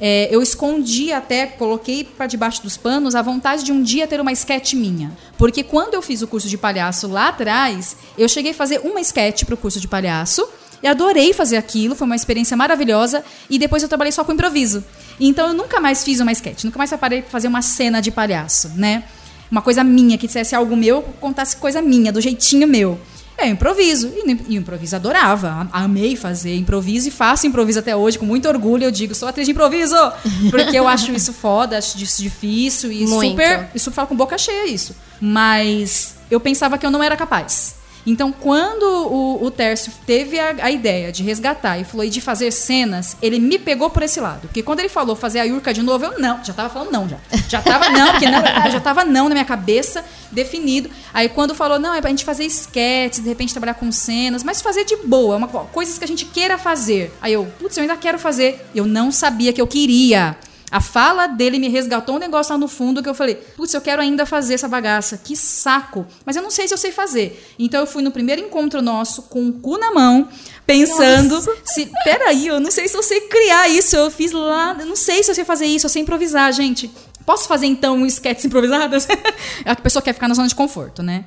[0.00, 4.20] É, eu escondi até, coloquei para debaixo dos panos a vontade de um dia ter
[4.20, 5.12] uma sketch minha.
[5.38, 9.00] Porque quando eu fiz o curso de palhaço lá atrás, eu cheguei a fazer uma
[9.00, 10.46] sketch pro curso de palhaço.
[10.82, 13.24] E adorei fazer aquilo, foi uma experiência maravilhosa.
[13.48, 14.84] E depois eu trabalhei só com improviso.
[15.18, 18.10] Então eu nunca mais fiz uma sketch, nunca mais parei pra fazer uma cena de
[18.10, 19.04] palhaço, né?
[19.50, 22.98] Uma coisa minha, que dissesse algo meu, contasse coisa minha, do jeitinho meu.
[23.36, 24.12] É, eu improviso.
[24.14, 25.68] E, e o improviso adorava.
[25.72, 28.84] Amei fazer improviso e faço improviso até hoje, com muito orgulho.
[28.84, 29.96] Eu digo, sou atriz de improviso!
[30.50, 33.30] Porque eu acho isso foda, acho isso difícil e Muito.
[33.30, 33.68] super.
[33.76, 34.94] Super falo com boca cheia isso.
[35.20, 37.76] Mas eu pensava que eu não era capaz.
[38.06, 42.20] Então, quando o, o Tércio teve a, a ideia de resgatar e falou e de
[42.20, 44.42] fazer cenas, ele me pegou por esse lado.
[44.42, 46.44] Porque quando ele falou fazer a Yurka de novo, eu não.
[46.44, 47.16] Já tava falando não, já.
[47.48, 50.90] Já tava não, porque não, já tava não na minha cabeça, definido.
[51.14, 54.60] Aí quando falou, não, é pra gente fazer esquetes, de repente trabalhar com cenas, mas
[54.60, 57.10] fazer de boa, uma, co- coisas que a gente queira fazer.
[57.22, 58.66] Aí eu, putz, eu ainda quero fazer.
[58.74, 60.36] Eu não sabia que eu queria.
[60.70, 63.80] A fala dele me resgatou um negócio lá no fundo que eu falei, putz, eu
[63.80, 65.16] quero ainda fazer essa bagaça.
[65.16, 66.06] Que saco.
[66.24, 67.54] Mas eu não sei se eu sei fazer.
[67.58, 70.28] Então eu fui no primeiro encontro nosso com o cu na mão,
[70.66, 73.94] pensando se, peraí, eu não sei se eu sei criar isso.
[73.94, 76.90] Eu fiz lá, eu não sei se eu sei fazer isso, eu sei improvisar, gente.
[77.24, 79.06] Posso fazer então um sketch improvisadas?
[79.64, 81.24] a pessoa quer ficar na zona de conforto, né?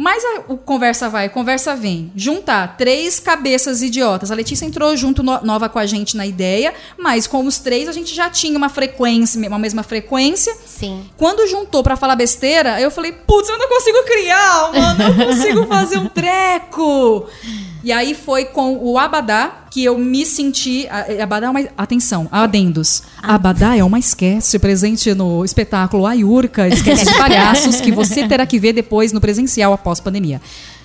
[0.00, 2.12] Mas a- o conversa vai, conversa vem.
[2.14, 4.30] Juntar três cabeças idiotas.
[4.30, 7.88] A Letícia entrou junto no- nova com a gente na ideia, mas com os três
[7.88, 10.56] a gente já tinha uma frequência, uma mesma frequência.
[10.64, 11.04] Sim.
[11.16, 15.26] Quando juntou pra falar besteira, eu falei, putz, eu não consigo criar, mano, eu não
[15.26, 17.26] consigo fazer um treco.
[17.84, 20.86] E aí foi com o Abadá que eu me senti.
[20.90, 21.60] a- Abadá é uma.
[21.76, 23.02] Atenção, adendos.
[23.22, 28.58] Abadá é uma esquece presente no espetáculo Ayurka, esquece de palhaços, que você terá que
[28.58, 30.40] ver depois no presencial após pandemia.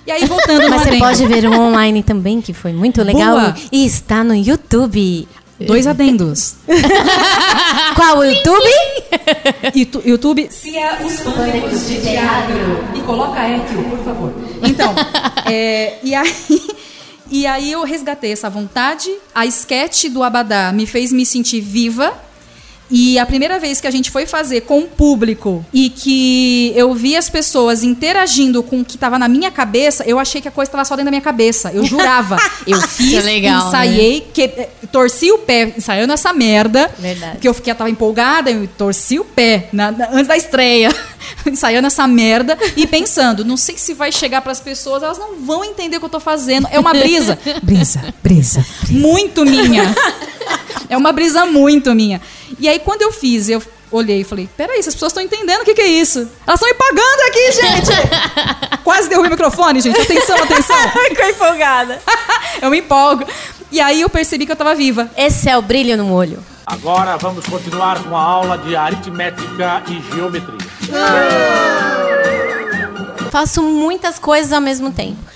[0.06, 1.04] E aí, voltando Mas você adendo.
[1.04, 3.40] pode ver um online também, que foi muito legal.
[3.40, 3.54] Boa.
[3.72, 5.26] E está no YouTube.
[5.66, 6.56] Dois adendos.
[7.96, 8.68] Qual o YouTube?
[9.74, 10.48] Itu- YouTube.
[10.50, 12.54] Se é os pânicos de teatro.
[12.94, 14.34] E coloca Equio, por favor.
[14.62, 14.94] Então,
[15.50, 16.34] é, e aí.
[17.30, 19.10] E aí eu resgatei essa vontade.
[19.34, 22.14] A sketch do Abadá me fez me sentir viva.
[22.90, 26.94] E a primeira vez que a gente foi fazer com o público e que eu
[26.94, 30.50] vi as pessoas interagindo com o que estava na minha cabeça, eu achei que a
[30.50, 31.72] coisa estava só dentro da minha cabeça.
[31.72, 32.36] Eu jurava.
[32.66, 36.90] Eu fiz, legal, ensaiei, que, eh, torci o pé ensaiando essa merda.
[36.98, 37.32] Verdade.
[37.32, 40.94] Porque eu fiquei, eu tava empolgada, eu torci o pé na- na- antes da estreia,
[41.46, 45.62] ensaiando essa merda e pensando, não sei se vai chegar pras pessoas, elas não vão
[45.64, 46.68] entender o que eu tô fazendo.
[46.70, 47.38] É uma brisa.
[47.62, 48.64] Brisa, brisa.
[48.90, 49.94] Muito minha.
[50.88, 52.20] É uma brisa muito minha.
[52.58, 55.64] E aí, quando eu fiz, eu olhei e falei: peraí, essas pessoas estão entendendo o
[55.64, 56.28] que, que é isso.
[56.46, 58.82] Elas estão me pagando aqui, gente!
[58.82, 60.00] Quase derrubei o microfone, gente.
[60.00, 60.76] Atenção, atenção.
[61.08, 62.00] Ficou empolgada.
[62.60, 63.24] eu me empolgo.
[63.70, 65.10] E aí eu percebi que eu tava viva.
[65.16, 66.42] Esse é o brilho no olho.
[66.66, 70.58] Agora vamos continuar com a aula de aritmética e geometria.
[73.30, 75.33] Faço muitas coisas ao mesmo tempo.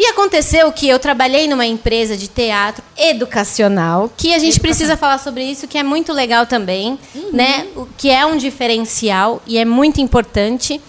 [0.00, 5.18] E aconteceu que eu trabalhei numa empresa de teatro educacional, que a gente precisa falar
[5.18, 6.96] sobre isso, que é muito legal também,
[7.32, 7.66] né?
[7.74, 10.80] O que é um diferencial e é muito importante.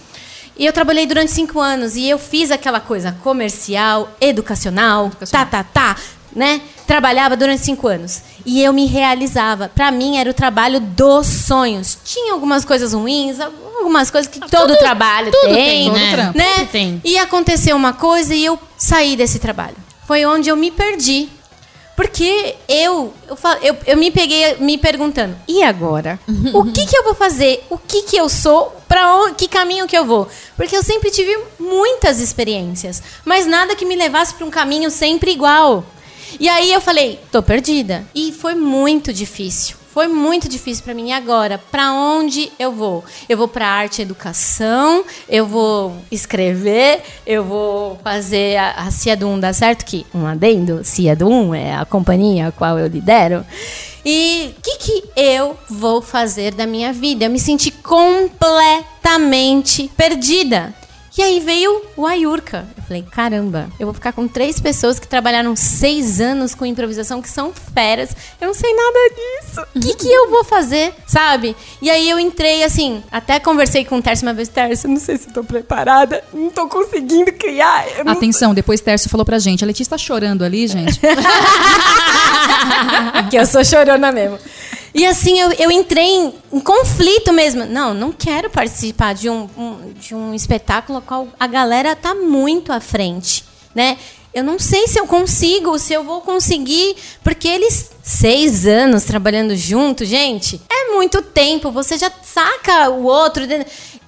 [0.56, 5.64] E eu trabalhei durante cinco anos e eu fiz aquela coisa comercial, educacional, tá, tá,
[5.64, 5.96] tá,
[6.34, 6.60] né?
[6.86, 9.68] Trabalhava durante cinco anos e eu me realizava.
[9.68, 11.98] Para mim era o trabalho dos sonhos.
[12.04, 16.32] Tinha algumas coisas ruins, algumas coisas que todo trabalho tudo tem, tem, né?
[16.34, 16.54] né?
[16.54, 17.00] Tudo tem.
[17.04, 19.76] E aconteceu uma coisa e eu saí desse trabalho.
[20.06, 21.28] Foi onde eu me perdi.
[22.00, 26.18] Porque eu, eu, eu, eu me peguei me perguntando, e agora?
[26.54, 27.62] o que, que eu vou fazer?
[27.68, 28.74] O que, que eu sou?
[28.88, 30.26] Para que caminho que eu vou?
[30.56, 35.30] Porque eu sempre tive muitas experiências, mas nada que me levasse para um caminho sempre
[35.30, 35.84] igual.
[36.38, 38.04] E aí eu falei, tô perdida.
[38.14, 39.80] E foi muito difícil.
[39.92, 41.08] Foi muito difícil para mim.
[41.08, 43.04] E agora, para onde eu vou?
[43.28, 49.16] Eu vou para arte e educação, eu vou escrever, eu vou fazer a, a Cia
[49.16, 52.78] do 1 dar certo, que um adendo, Cia do 1 é a companhia a qual
[52.78, 53.44] eu lidero.
[54.04, 57.24] E o que, que eu vou fazer da minha vida?
[57.24, 60.72] Eu me senti completamente perdida.
[61.20, 62.66] E aí veio o Ayurka.
[62.74, 67.20] Eu falei, caramba, eu vou ficar com três pessoas que trabalharam seis anos com improvisação,
[67.20, 68.16] que são feras.
[68.40, 69.60] Eu não sei nada disso.
[69.76, 70.94] O que, que eu vou fazer?
[71.06, 71.54] Sabe?
[71.82, 75.18] E aí eu entrei assim, até conversei com o Tércio uma vez, Tércio, não sei
[75.18, 77.84] se eu tô preparada, não tô conseguindo criar.
[78.06, 79.62] Atenção, depois Tércio falou pra gente.
[79.62, 80.98] A Letícia tá chorando ali, gente.
[83.28, 84.38] que eu sou chorona mesmo.
[84.92, 87.64] E assim, eu, eu entrei em, em conflito mesmo.
[87.64, 92.14] Não, não quero participar de um, um- de um espetáculo ao qual a galera tá
[92.14, 93.96] muito à frente, né?
[94.32, 99.56] Eu não sei se eu consigo, se eu vou conseguir, porque eles seis anos trabalhando
[99.56, 101.70] junto, gente, é muito tempo.
[101.72, 103.42] Você já saca o outro.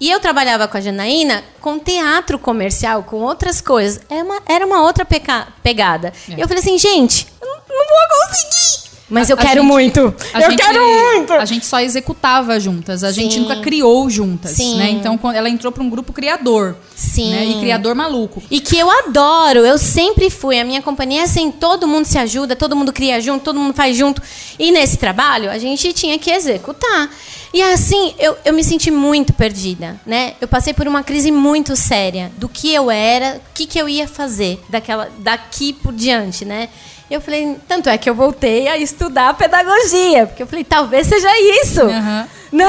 [0.00, 4.00] E eu trabalhava com a Janaína com teatro comercial, com outras coisas.
[4.08, 6.12] Era uma, era uma outra peca- pegada.
[6.28, 8.81] E eu falei assim, gente, eu não, não vou conseguir.
[9.12, 10.00] Mas eu A quero gente- muito.
[10.00, 11.32] Eu gente, quero muito.
[11.34, 13.04] A gente só executava juntas.
[13.04, 13.40] A gente Sim.
[13.40, 14.78] nunca criou juntas, Sim.
[14.78, 14.90] né?
[14.90, 16.74] Então, quando ela entrou pra um grupo criador.
[16.96, 17.30] Sim.
[17.30, 17.44] Né?
[17.46, 18.42] E criador maluco.
[18.50, 20.58] E que eu adoro, eu sempre fui.
[20.58, 23.74] A minha companhia é assim, todo mundo se ajuda, todo mundo cria junto, todo mundo
[23.74, 24.22] faz junto.
[24.58, 27.10] E nesse trabalho, a gente tinha que executar.
[27.52, 30.34] E assim, eu, eu me senti muito perdida, né?
[30.40, 33.86] Eu passei por uma crise muito séria do que eu era, o que, que eu
[33.88, 36.68] ia fazer daquela, daqui por diante, né?
[37.12, 41.28] Eu falei, tanto é que eu voltei a estudar pedagogia, porque eu falei, talvez seja
[41.62, 41.82] isso.
[41.82, 42.28] Aham.
[42.50, 42.66] Né?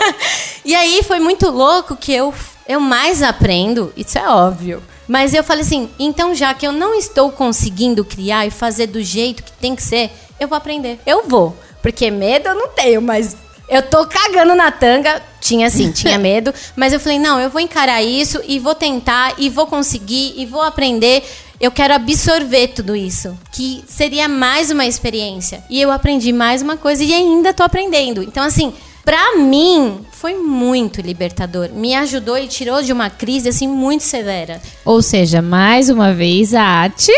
[0.64, 2.32] e aí foi muito louco que eu,
[2.68, 4.82] eu mais aprendo, isso é óbvio.
[5.08, 9.02] Mas eu falei assim, então já que eu não estou conseguindo criar e fazer do
[9.02, 11.00] jeito que tem que ser, eu vou aprender.
[11.06, 11.56] Eu vou.
[11.82, 13.36] Porque medo eu não tenho, mas
[13.68, 15.22] eu tô cagando na tanga.
[15.50, 16.54] Tinha sim, tinha medo.
[16.76, 20.46] Mas eu falei, não, eu vou encarar isso e vou tentar e vou conseguir e
[20.46, 21.24] vou aprender.
[21.60, 25.62] Eu quero absorver tudo isso, que seria mais uma experiência.
[25.68, 28.22] E eu aprendi mais uma coisa e ainda tô aprendendo.
[28.22, 28.72] Então, assim,
[29.04, 31.68] pra mim, foi muito libertador.
[31.70, 34.62] Me ajudou e tirou de uma crise, assim, muito severa.
[34.84, 37.12] Ou seja, mais uma vez a arte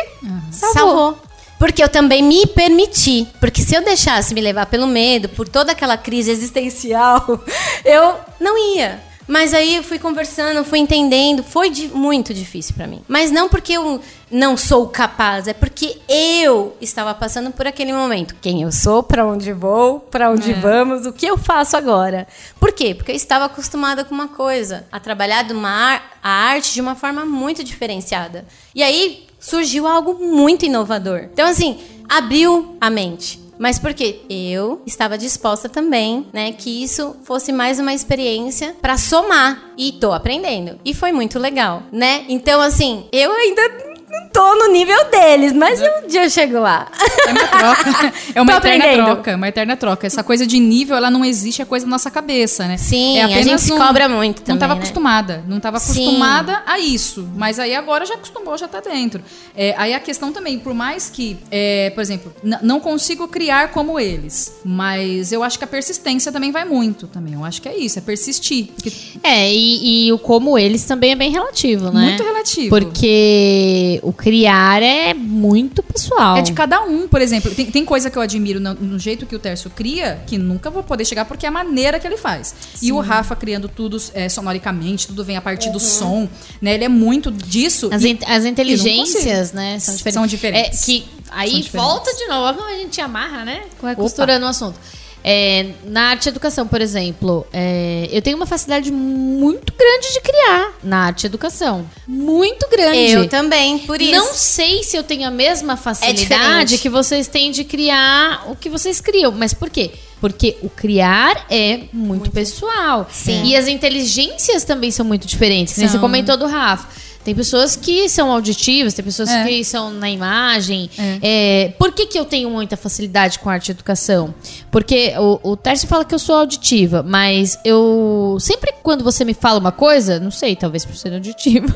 [0.51, 1.17] Salvou.
[1.63, 3.29] Porque eu também me permiti.
[3.39, 7.25] Porque se eu deixasse me levar pelo medo, por toda aquela crise existencial,
[7.85, 9.01] eu não ia.
[9.29, 13.03] Mas aí eu fui conversando, fui entendendo, foi di- muito difícil pra mim.
[13.07, 18.35] Mas não porque eu não sou capaz, é porque eu estava passando por aquele momento.
[18.43, 20.55] Quem eu sou, pra onde vou, pra onde É.
[20.55, 22.27] vamos, o que eu faço agora.
[22.59, 22.93] Por quê?
[22.97, 26.97] Porque eu estava acostumada com uma coisa, a trabalhar de uma a arte de uma
[26.97, 28.45] forma muito diferenciada.
[28.75, 31.29] E aí surgiu algo muito inovador.
[31.33, 31.79] Então assim,
[32.09, 33.43] abriu a mente.
[33.59, 34.21] Mas por quê?
[34.29, 40.13] Eu estava disposta também, né, que isso fosse mais uma experiência pra somar e tô
[40.13, 40.81] aprendendo.
[40.85, 42.25] E foi muito legal, né?
[42.29, 46.87] Então assim, eu ainda não tô no nível deles, mas um dia eu chego lá.
[47.27, 48.13] É uma troca.
[48.35, 49.05] É uma Tô eterna aprendendo.
[49.07, 49.37] troca.
[49.37, 50.07] Uma eterna troca.
[50.07, 52.77] Essa coisa de nível, ela não existe, é coisa da nossa cabeça, né?
[52.79, 54.81] Sim, é a apenas gente se um- cobra muito Não também, estava né?
[54.81, 55.45] acostumada.
[55.47, 55.93] Não estava Sim.
[55.93, 57.29] acostumada a isso.
[57.37, 59.23] Mas aí agora já acostumou, já tá dentro.
[59.55, 62.33] É, aí a questão também, por mais que, é, por exemplo,
[62.63, 64.55] não consigo criar como eles.
[64.65, 67.35] Mas eu acho que a persistência também vai muito também.
[67.35, 68.69] Eu acho que é isso, é persistir.
[68.75, 68.93] Porque
[69.23, 72.07] É, e, e o como eles também é bem relativo, né?
[72.09, 72.71] Muito relativo.
[72.71, 76.37] Porque o criar é muito pessoal.
[76.37, 77.55] É de cada um, por exemplo.
[77.55, 80.69] Tem, tem coisa que eu admiro no, no jeito que o Tércio cria, que nunca
[80.71, 82.55] vou poder chegar, porque é a maneira que ele faz.
[82.83, 86.29] E o Rafa criando tudo é, sonoricamente, tudo vem a partir do som,
[86.61, 86.75] né?
[86.75, 87.89] Ele é muito disso.
[87.93, 90.15] As, in- as inteligências, né, são diferentes.
[90.15, 90.81] São diferentes.
[90.83, 93.63] É, que aí volta de novo, como a gente amarra, né?
[94.03, 94.79] Costurando o assunto.
[95.25, 100.21] É, na arte e educação, por exemplo, é, eu tenho uma facilidade muito grande de
[100.21, 101.87] criar na arte e educação.
[102.07, 103.13] Muito grande.
[103.13, 104.13] Eu também, por isso.
[104.13, 106.79] Não sei se eu tenho a mesma facilidade diferente.
[106.79, 109.31] que vocês têm de criar o que vocês criam.
[109.33, 109.93] Mas por quê?
[110.21, 113.09] Porque o criar é muito, pessoal.
[113.11, 113.45] Sim.
[113.45, 115.77] E as inteligências também são muito diferentes.
[115.77, 116.01] nem Você São.
[116.01, 116.89] comentou do Rafa.
[117.25, 119.45] Tem pessoas que são auditivas, tem pessoas É.
[119.45, 120.91] que são na imagem.
[121.23, 124.35] É, por que, que eu tenho muita facilidade com arte e educação?
[124.71, 128.37] Porque o, o Tércio fala que eu sou auditiva, mas eu.
[128.41, 131.67] Sempre quando você me fala uma coisa, não sei, talvez por ser auditiva.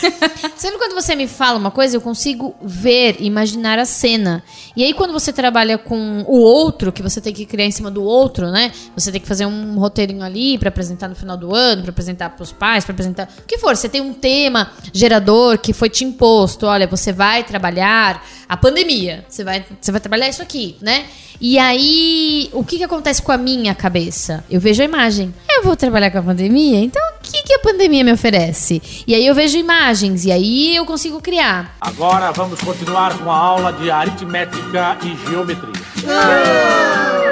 [0.56, 4.42] sempre quando você me fala uma coisa, eu consigo ver, imaginar a cena.
[4.76, 7.90] E aí, quando você trabalha com o outro, que você tem que criar em cima
[7.90, 8.72] do outro, né?
[8.96, 12.30] Você tem que fazer um roteirinho ali pra apresentar no final do ano, pra apresentar
[12.30, 13.28] pros pais, pra apresentar.
[13.38, 16.66] O que for, você tem um tema gerador que foi te imposto.
[16.66, 19.24] Olha, você vai trabalhar a pandemia.
[19.28, 21.04] Você vai, você vai trabalhar isso aqui, né?
[21.40, 24.44] E aí, o que, que acontece com a minha cabeça?
[24.48, 25.34] Eu vejo a imagem.
[25.50, 26.78] Eu vou trabalhar com a pandemia?
[26.78, 28.80] Então, o que, que a pandemia me oferece?
[29.06, 31.76] E aí eu vejo imagens, e aí eu consigo criar.
[31.80, 37.23] Agora vamos continuar com a aula de aritmética e geometria.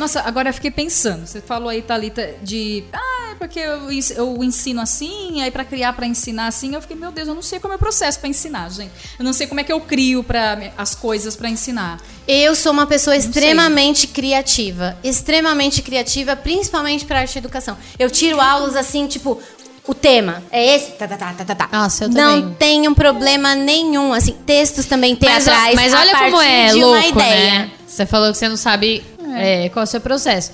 [0.00, 1.26] Nossa, agora eu fiquei pensando.
[1.26, 2.82] Você falou aí, Thalita, de.
[2.92, 6.74] Ah, é porque eu, eu ensino assim, aí pra criar, pra ensinar assim.
[6.74, 8.90] Eu fiquei, meu Deus, eu não sei como é o processo pra ensinar, gente.
[9.18, 12.00] Eu não sei como é que eu crio pra, as coisas pra ensinar.
[12.26, 14.96] Eu sou uma pessoa extremamente criativa.
[15.04, 17.76] Extremamente criativa, principalmente para arte e educação.
[17.98, 19.38] Eu tiro aulas assim, tipo,
[19.86, 21.68] o tema é esse, tá, tá, tá, tá, tá, tá.
[21.72, 22.54] Nossa, eu Não também.
[22.58, 25.74] tenho problema nenhum, assim, textos também Mas, teatrais.
[25.74, 27.50] mas a olha como é de louco, uma ideia.
[27.58, 27.70] né?
[27.86, 29.02] Você falou que você não sabe
[29.34, 30.52] é, qual é o seu processo.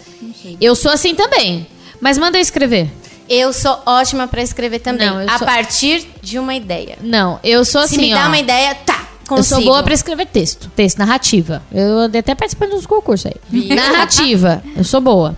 [0.61, 1.67] Eu sou assim também.
[2.01, 2.91] Mas manda eu escrever.
[3.29, 6.97] Eu sou ótima para escrever também, Não, eu a sou- partir de uma ideia.
[7.01, 8.29] Não, eu sou assim, Se me dá ó.
[8.29, 9.39] uma ideia, tá, consigo.
[9.39, 10.71] Eu sou boa pra escrever texto.
[10.77, 11.63] Texto, narrativa.
[11.73, 13.67] Eu andei até participando dos concursos aí.
[13.75, 14.63] Narrativa.
[14.77, 15.37] Eu sou boa.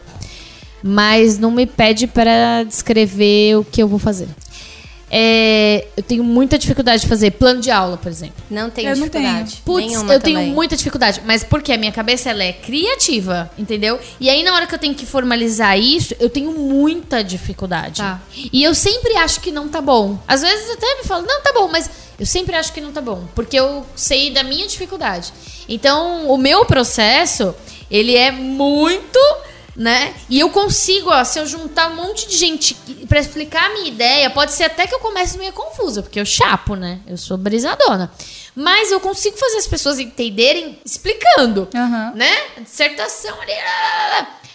[0.82, 4.28] Mas não me pede pra descrever o que eu vou fazer.
[5.10, 8.42] É, eu tenho muita dificuldade de fazer plano de aula, por exemplo.
[8.50, 9.62] Não tenho Eu não dificuldade.
[9.64, 10.52] Putz, nenhuma eu tenho também.
[10.52, 11.22] muita dificuldade.
[11.24, 13.98] Mas porque a minha cabeça ela é criativa, entendeu?
[14.20, 18.02] E aí, na hora que eu tenho que formalizar isso, eu tenho muita dificuldade.
[18.02, 18.20] Tá.
[18.52, 20.18] E eu sempre acho que não tá bom.
[20.26, 23.00] Às vezes até me falam, não, tá bom, mas eu sempre acho que não tá
[23.00, 23.24] bom.
[23.34, 25.32] Porque eu sei da minha dificuldade.
[25.68, 27.54] Então, o meu processo,
[27.90, 29.18] ele é muito
[29.78, 30.12] né?
[30.28, 32.74] E eu consigo, ó, se eu juntar um monte de gente
[33.08, 36.26] pra explicar a minha ideia, pode ser até que eu comece meio confusa, porque eu
[36.26, 36.98] chapo, né?
[37.06, 38.10] Eu sou brisadona.
[38.56, 42.12] Mas eu consigo fazer as pessoas entenderem explicando, Aham.
[42.16, 42.36] né?
[42.60, 43.52] Dissertação ali.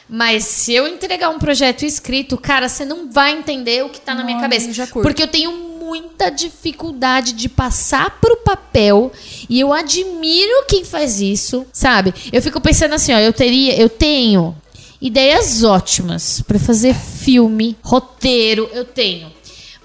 [0.10, 4.14] Mas se eu entregar um projeto escrito, cara, você não vai entender o que tá
[4.14, 4.70] na minha cabeça.
[4.70, 5.02] eu.
[5.02, 9.12] Porque eu tenho muita dificuldade de passar pro papel
[9.50, 12.14] e eu admiro quem faz isso, sabe?
[12.32, 14.54] Eu fico pensando assim, ó, eu teria, eu tenho
[15.04, 19.32] ideias ótimas pra fazer filme, roteiro, eu tenho.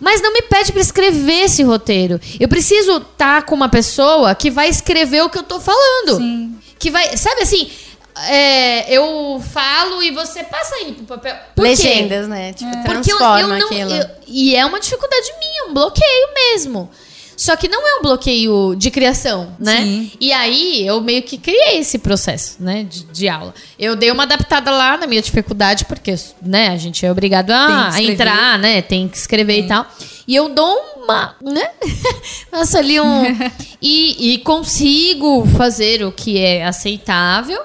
[0.01, 2.21] Mas não me pede pra escrever esse roteiro.
[2.39, 6.17] Eu preciso estar com uma pessoa que vai escrever o que eu tô falando.
[6.19, 6.57] Sim.
[6.79, 7.69] Que vai, sabe assim,
[8.29, 11.35] é, eu falo e você passa aí pro papel.
[11.57, 11.69] Por quê?
[11.71, 12.53] Legendas, né?
[12.53, 13.67] Tipo, Porque eu, transforma eu não.
[13.67, 13.91] aquilo.
[13.93, 16.89] eu- e é uma dificuldade minha, um bloqueio mesmo.
[17.39, 19.83] Só que não é um bloqueio de criação, né?
[19.83, 20.11] Sim.
[20.21, 23.55] E aí eu meio que criei esse processo, né, de, de aula.
[23.79, 27.91] Eu dei uma adaptada lá na minha dificuldade, porque, né, a gente é obrigado a,
[27.95, 28.83] a entrar, né?
[28.83, 29.87] Tem que escrever e tal.
[30.27, 31.71] E eu dou uma, né?
[32.51, 33.23] Faço ali um.
[33.81, 37.61] e, e consigo fazer o que é aceitável.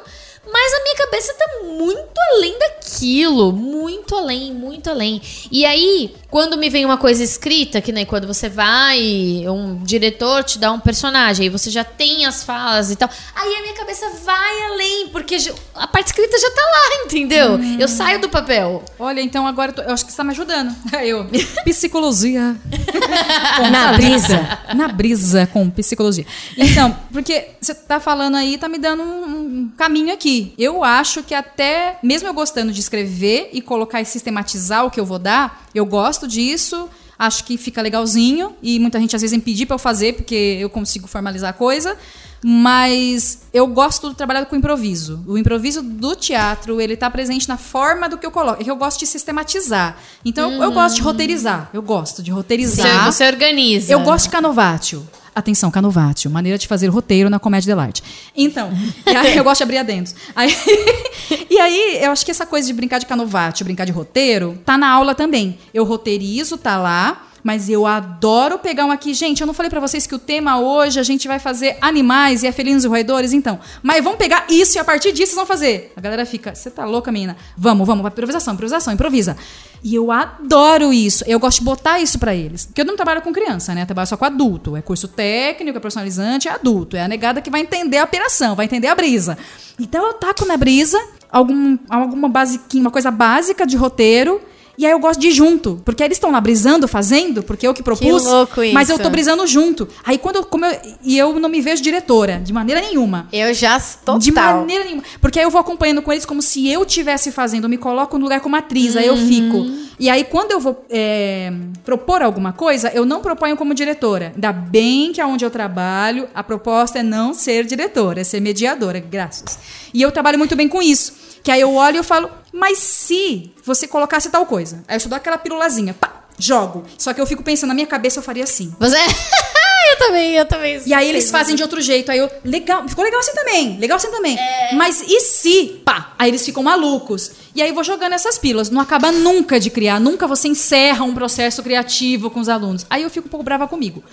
[0.54, 3.52] Mas a minha cabeça tá muito além daquilo.
[3.52, 5.20] Muito além, muito além.
[5.52, 9.00] E aí, quando me vem uma coisa escrita, que nem quando você vai,
[9.48, 13.10] um diretor te dá um personagem, aí você já tem as falas e tal.
[13.36, 15.38] Aí a minha cabeça vai além, porque
[15.74, 17.60] a parte escrita já tá lá, entendeu?
[17.80, 18.84] Eu saio do papel.
[19.00, 20.74] Olha, então agora eu, tô- eu acho que você tá me ajudando.
[21.04, 21.28] Eu.
[21.66, 22.56] Psicologia.
[23.72, 24.60] Na brisa.
[24.76, 26.26] Na brisa com psicologia.
[26.58, 30.43] Então, porque você tá falando aí, tá me dando um, um caminho aqui.
[30.58, 35.00] Eu acho que até, mesmo eu gostando de escrever e colocar e sistematizar o que
[35.00, 36.90] eu vou dar, eu gosto disso.
[37.18, 40.58] Acho que fica legalzinho e muita gente às vezes me pedir pra eu fazer porque
[40.60, 41.98] eu consigo formalizar a coisa.
[42.44, 45.24] Mas eu gosto de trabalhar com improviso.
[45.26, 48.62] O improviso do teatro, ele tá presente na forma do que eu coloco.
[48.62, 49.98] É que eu gosto de sistematizar.
[50.26, 51.70] Então, eu, eu gosto de roteirizar.
[51.74, 53.06] Eu gosto de Você, roteirizar.
[53.06, 53.94] você organiza.
[53.94, 55.08] Eu gosto de canovatio.
[55.36, 56.30] Atenção, canovatio.
[56.30, 58.04] Maneira de fazer roteiro na comédia dell'arte.
[58.36, 58.72] Então,
[59.08, 60.14] e aí eu gosto de abrir adendos.
[60.36, 60.56] Aí,
[61.50, 64.78] e aí, eu acho que essa coisa de brincar de canovatio, brincar de roteiro, tá
[64.78, 65.58] na aula também.
[65.74, 67.28] Eu roteirizo, tá lá.
[67.44, 69.14] Mas eu adoro pegar um aqui.
[69.14, 72.42] Gente, eu não falei pra vocês que o tema hoje a gente vai fazer animais
[72.42, 73.60] e é felinos e roedores, então.
[73.82, 75.92] Mas vamos pegar isso e a partir disso vocês vão fazer.
[75.96, 77.36] A galera fica, você tá louca, menina?
[77.58, 79.36] Vamos, vamos, improvisação, improvisação, improvisa.
[79.84, 81.26] E eu adoro isso.
[81.28, 82.66] Eu gosto de botar isso pra eles.
[82.66, 83.82] Porque eu não trabalho com criança, né?
[83.82, 84.78] Eu trabalho só com adulto.
[84.78, 86.96] É curso técnico, é personalizante, é adulto.
[86.96, 89.38] É a negada que vai entender a operação, vai entender a brisa.
[89.78, 90.98] Então eu taco na brisa
[91.30, 94.40] algum, alguma basiquinha, uma coisa básica de roteiro.
[94.78, 97.74] E aí eu gosto de ir junto, porque eles estão lá brisando, fazendo, porque eu
[97.76, 98.26] que propus.
[98.26, 99.04] louco Mas eu isso.
[99.04, 99.88] tô brisando junto.
[100.04, 103.28] Aí quando eu, como eu- e eu não me vejo diretora, de maneira nenhuma.
[103.32, 104.18] Eu já total.
[104.18, 105.04] De maneira nenhuma.
[105.22, 107.66] Porque aí eu vou acompanhando com eles como se eu estivesse fazendo.
[107.66, 109.64] Eu me coloco no lugar como atriz, aí eu fico.
[110.00, 111.54] E aí, quando eu vou é,
[111.86, 114.32] propor alguma coisa, eu não proponho como diretora.
[114.34, 119.00] Ainda bem que aonde eu trabalho, a proposta é não ser diretora, é ser mediadora,
[119.00, 119.58] graças.
[119.94, 121.14] E eu trabalho muito bem com isso.
[121.44, 124.84] Que aí eu olho e eu falo, mas se você colocasse tal coisa?
[124.88, 126.86] Aí eu só dou aquela pirulazinha, pá, jogo.
[126.98, 128.74] Só que eu fico pensando, na minha cabeça eu faria assim.
[128.80, 128.98] Você.
[129.92, 130.82] eu também, eu também.
[130.86, 132.12] E aí eles fazem de outro jeito.
[132.12, 134.38] Aí eu, legal, ficou legal assim também, legal assim também.
[134.74, 137.32] Mas e se, pá, aí eles ficam malucos.
[137.54, 138.70] E aí eu vou jogando essas pílulas.
[138.70, 142.86] Não acaba nunca de criar, nunca você encerra um processo criativo com os alunos.
[142.90, 144.04] Aí eu fico um pouco brava comigo.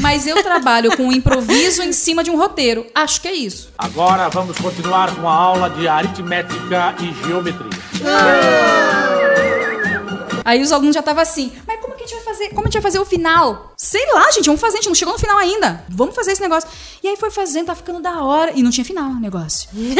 [0.00, 2.86] Mas eu trabalho com um improviso em cima de um roteiro.
[2.94, 3.70] Acho que é isso.
[3.78, 7.70] Agora vamos continuar com a aula de aritmética e geometria.
[10.44, 12.48] Aí os alunos já estavam assim, mas como que a gente vai fazer?
[12.48, 13.72] Como a gente vai fazer o final?
[13.76, 15.84] Sei lá, gente, vamos fazer, a gente não chegou no final ainda.
[15.88, 16.68] Vamos fazer esse negócio.
[17.02, 18.52] E aí foi fazendo, tá ficando da hora.
[18.54, 19.68] E não tinha final o negócio.
[19.74, 19.94] E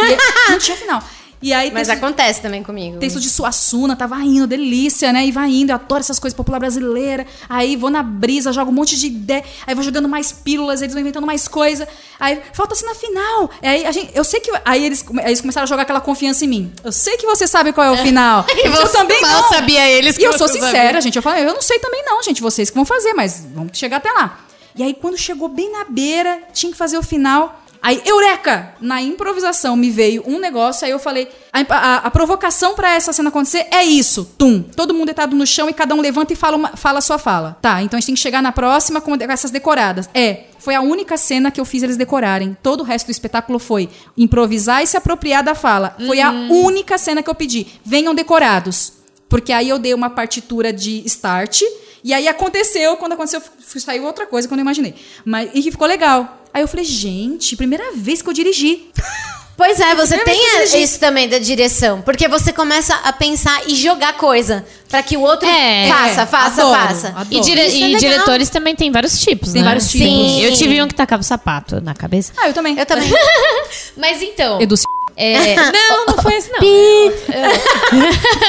[0.50, 1.02] não tinha final.
[1.42, 2.98] E aí Mas texto- acontece também comigo.
[2.98, 5.24] Texto de Suassuna, tava indo, delícia, né?
[5.24, 7.26] E vai indo, eu adoro essas coisas popular brasileira.
[7.48, 10.92] Aí vou na brisa, jogo um monte de ideia, aí vou jogando mais pílulas, eles
[10.92, 11.88] vão inventando mais coisa.
[12.18, 13.50] Aí falta assim na final.
[13.62, 14.50] Aí a gente, eu sei que.
[14.66, 16.72] Aí eles, aí eles começaram a jogar aquela confiança em mim.
[16.84, 18.44] Eu sei que você sabe qual é o final.
[18.48, 19.48] E eu também mal não.
[19.48, 21.16] sabia eles E eu sou sincera, gente.
[21.16, 22.42] Eu falei, eu não sei também não, gente.
[22.42, 24.40] Vocês que vão fazer, mas vamos chegar até lá.
[24.76, 27.62] E aí, quando chegou bem na beira, tinha que fazer o final.
[27.82, 28.74] Aí, eureka!
[28.80, 33.12] Na improvisação me veio um negócio, aí eu falei: a, a- a provocação pra essa
[33.12, 34.24] cena acontecer é isso.
[34.36, 34.62] Tum.
[34.62, 37.18] Todo mundo deitado no chão e cada um levanta e fala, uma- fala a sua
[37.18, 37.56] fala.
[37.62, 40.10] Tá, então a gente tem que chegar na próxima com essas decoradas.
[40.12, 40.44] É.
[40.58, 42.54] Foi a única cena que eu fiz eles decorarem.
[42.62, 45.96] Todo o resto do espetáculo foi improvisar e se apropriar da fala.
[46.06, 47.66] Foi a única cena que eu pedi.
[47.82, 48.92] Venham decorados.
[49.28, 51.62] Porque aí eu dei uma partitura de start.
[52.02, 53.42] E aí aconteceu, quando aconteceu,
[53.78, 54.94] saiu outra coisa que eu não imaginei.
[55.24, 56.39] Mas, e que ficou legal.
[56.52, 58.90] Aí eu falei, gente, primeira vez que eu dirigi.
[59.56, 62.00] Pois é, você Eu tem isso também da direção.
[62.00, 64.64] Porque você começa a pensar e jogar coisa.
[64.88, 65.86] Pra que o outro É.
[65.86, 67.08] faça, É, faça, adoro, faça.
[67.08, 67.26] adoro.
[67.30, 68.00] E, dire- é e legal.
[68.00, 69.68] diretores também tem vários tipos, Tem né?
[69.68, 70.06] vários tipos.
[70.06, 70.40] Sim.
[70.42, 72.32] Eu tive um que tacava o sapato na cabeça.
[72.38, 72.78] Ah, eu também.
[72.78, 73.12] Eu também.
[73.98, 74.62] Mas então...
[74.62, 74.76] Edu,
[75.14, 77.12] é, não, não foi assim, não.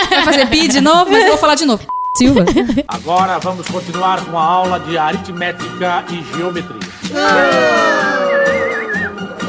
[0.09, 1.85] vai fazer bi de novo, mas eu vou falar de novo.
[2.17, 2.45] Silva.
[2.87, 6.90] Agora vamos continuar com a aula de aritmética e geometria.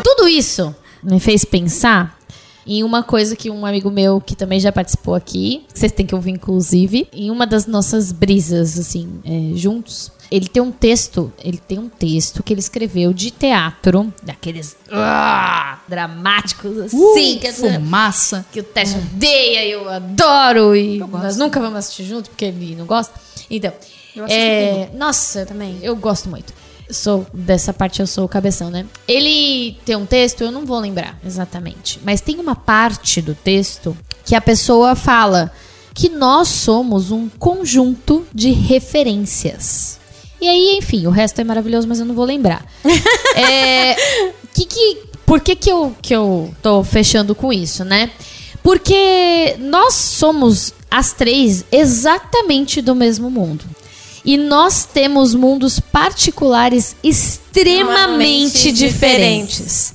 [0.03, 2.19] Tudo isso me fez pensar
[2.67, 6.07] em uma coisa que um amigo meu, que também já participou aqui, que vocês têm
[6.07, 10.13] que ouvir, inclusive, em uma das nossas brisas, assim, é, juntos.
[10.31, 15.79] Ele tem um texto, ele tem um texto que ele escreveu de teatro, daqueles ah,
[15.87, 18.47] dramáticos, assim, que, Fumaça.
[18.51, 22.77] que o Teste odeia e eu adoro, e nós nunca vamos assistir junto, porque ele
[22.77, 23.13] não gosta.
[23.51, 23.73] Então,
[24.17, 26.55] Eu é, nossa, também, eu gosto muito.
[26.93, 28.87] Sou dessa parte eu sou o cabeção, né?
[29.09, 33.97] Ele tem um texto, eu não vou lembrar exatamente, mas tem uma parte do texto
[34.25, 35.51] que a pessoa fala
[35.95, 40.01] que nós somos um conjunto de referências.
[40.41, 42.67] E aí, enfim, o resto é maravilhoso, mas eu não vou lembrar.
[43.37, 43.95] é,
[44.53, 48.11] que que, por que, que, eu, que eu tô fechando com isso, né?
[48.63, 53.65] Porque nós somos as três exatamente do mesmo mundo.
[54.25, 59.95] E nós temos mundos particulares extremamente diferentes.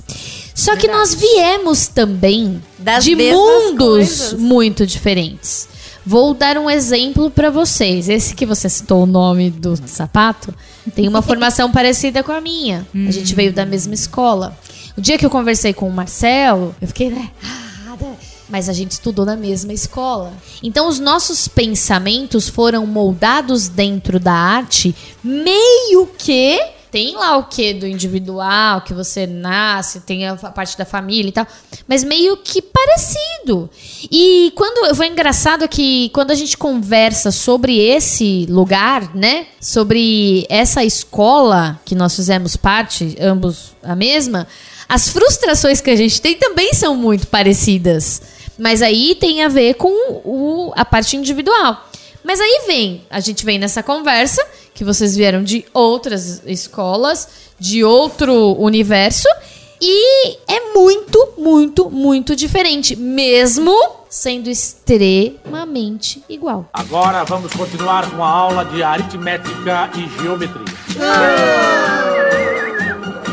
[0.54, 4.32] Só que nós viemos também Das de mundos coisas.
[4.34, 5.68] muito diferentes.
[6.04, 8.08] Vou dar um exemplo pra vocês.
[8.08, 10.52] Esse que você citou o nome do sapato
[10.94, 12.86] tem uma formação parecida com a minha.
[13.06, 14.58] A gente veio da mesma escola.
[14.96, 17.30] O dia que eu conversei com o Marcelo, eu fiquei, né?
[17.44, 18.16] "Ah, né?"
[18.48, 20.32] Mas a gente estudou na mesma escola.
[20.62, 26.58] Então os nossos pensamentos foram moldados dentro da arte meio que
[26.90, 31.32] tem lá o que do individual, que você nasce, tem a parte da família e
[31.32, 31.46] tal,
[31.86, 33.68] mas meio que parecido.
[34.10, 40.84] E quando foi engraçado que quando a gente conversa sobre esse lugar, né, sobre essa
[40.84, 44.46] escola que nós fizemos parte, ambos a mesma,
[44.88, 48.37] as frustrações que a gente tem também são muito parecidas.
[48.58, 49.88] Mas aí tem a ver com
[50.24, 51.84] o- a parte individual.
[52.24, 54.44] Mas aí vem, a gente vem nessa conversa,
[54.74, 57.28] que vocês vieram de outras escolas,
[57.58, 59.28] de outro universo,
[59.80, 63.72] e é muito, muito, muito diferente, mesmo
[64.10, 66.66] sendo extremamente igual.
[66.72, 70.64] Agora vamos continuar com a aula de aritmética e geometria.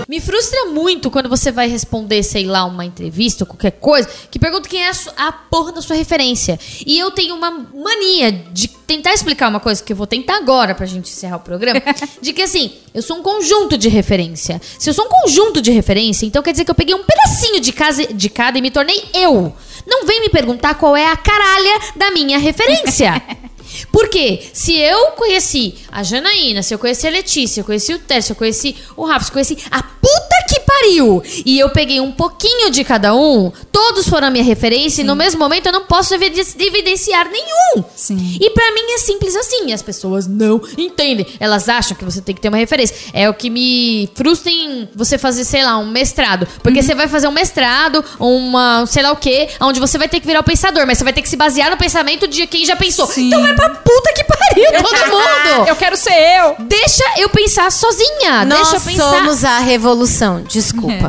[0.07, 4.37] Me frustra muito quando você vai responder, sei lá, uma entrevista ou qualquer coisa, que
[4.37, 6.59] pergunta quem é a, a porra da sua referência.
[6.85, 10.75] E eu tenho uma mania de tentar explicar uma coisa que eu vou tentar agora
[10.75, 11.81] pra gente encerrar o programa,
[12.21, 14.61] de que assim, eu sou um conjunto de referência.
[14.77, 17.59] Se eu sou um conjunto de referência, então quer dizer que eu peguei um pedacinho
[17.59, 19.55] de, casa, de cada e me tornei eu.
[19.87, 23.21] Não vem me perguntar qual é a caralha da minha referência.
[23.91, 28.31] Porque se eu conheci a Janaína, se eu conheci a Letícia, eu conheci o Tércio,
[28.33, 30.34] eu conheci o Rafa, se eu conheci a puta
[30.75, 35.05] pariu, e eu peguei um pouquinho de cada um, todos foram a minha referência, e
[35.05, 37.83] no mesmo momento eu não posso eviden- evidenciar nenhum.
[37.95, 38.37] Sim.
[38.39, 41.25] E pra mim é simples assim, as pessoas não entendem.
[41.39, 42.95] Elas acham que você tem que ter uma referência.
[43.13, 46.47] É o que me frustra em você fazer, sei lá, um mestrado.
[46.61, 50.19] Porque você vai fazer um mestrado, uma, sei lá o quê, onde você vai ter
[50.19, 52.65] que virar o pensador, mas você vai ter que se basear no pensamento de quem
[52.65, 53.07] já pensou.
[53.07, 53.27] Sim.
[53.27, 55.67] Então vai pra puta que pariu, todo mundo!
[55.67, 56.55] Eu quero ser eu.
[56.65, 58.45] Deixa eu pensar sozinha.
[58.45, 59.09] Nós deixa eu pensar.
[59.09, 60.41] somos a revolução.
[60.43, 60.64] Desculpa.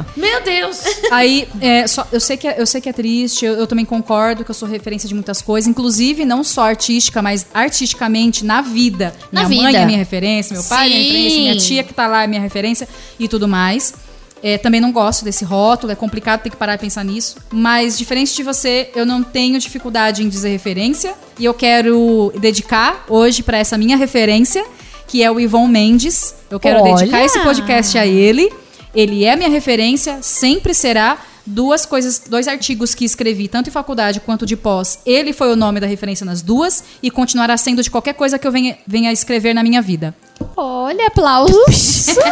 [0.16, 0.82] Meu Deus!
[1.10, 3.84] Aí, é, só- eu, sei que é, eu sei que é triste, eu, eu também
[3.84, 8.60] concordo que eu sou referência de muitas coisas, inclusive não só artística, mas artisticamente na
[8.60, 9.14] vida.
[9.32, 9.82] Na minha mãe vida.
[9.82, 12.40] é minha referência, meu pai é minha referência, minha tia que tá lá é minha
[12.40, 12.88] referência
[13.18, 13.94] e tudo mais.
[14.42, 17.36] É, também não gosto desse rótulo, é complicado ter que parar e pensar nisso.
[17.50, 21.14] Mas, diferente de você, eu não tenho dificuldade em dizer referência.
[21.38, 24.64] E eu quero dedicar hoje pra essa minha referência,
[25.08, 26.34] que é o Ivon Mendes.
[26.50, 26.96] Eu quero Olha!
[26.96, 28.52] dedicar esse podcast a ele.
[28.96, 31.18] Ele é minha referência, sempre será.
[31.48, 34.98] Duas coisas, dois artigos que escrevi, tanto em faculdade quanto de pós.
[35.06, 38.44] Ele foi o nome da referência nas duas e continuará sendo de qualquer coisa que
[38.44, 40.12] eu venha, venha a escrever na minha vida.
[40.56, 42.16] Olha, aplausos.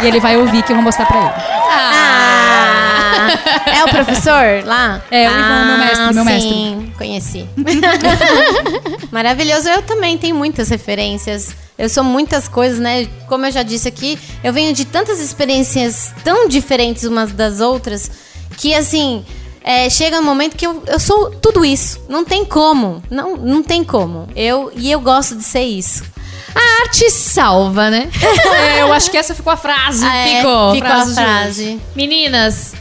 [0.00, 1.32] E ele vai ouvir que eu vou mostrar pra ele.
[1.72, 3.28] Ah,
[3.78, 5.02] é o professor lá?
[5.10, 6.77] É, o Ivan, meu mestre, meu mestre.
[6.98, 7.46] Conheci.
[9.10, 9.68] Maravilhoso.
[9.68, 11.54] Eu também tenho muitas referências.
[11.78, 13.06] Eu sou muitas coisas, né?
[13.28, 18.10] Como eu já disse aqui, eu venho de tantas experiências tão diferentes umas das outras
[18.56, 19.24] que, assim,
[19.62, 22.00] é, chega um momento que eu, eu sou tudo isso.
[22.08, 23.02] Não tem como.
[23.08, 24.28] Não, não tem como.
[24.34, 26.02] Eu, e eu gosto de ser isso.
[26.54, 28.10] A arte salva, né?
[28.68, 30.04] É, eu acho que essa ficou a frase.
[30.04, 30.74] Ah, é, Ficou.
[30.74, 31.80] ficou Frase a frase.
[31.94, 32.74] Meninas,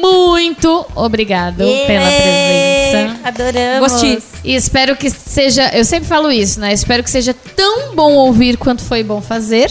[0.00, 3.16] muito obrigado pela presença.
[3.24, 3.92] Adoramos.
[3.92, 4.22] Gostei.
[4.44, 5.68] E espero que seja.
[5.74, 6.72] Eu sempre falo isso, né?
[6.72, 9.70] Espero que seja tão bom ouvir quanto foi bom fazer,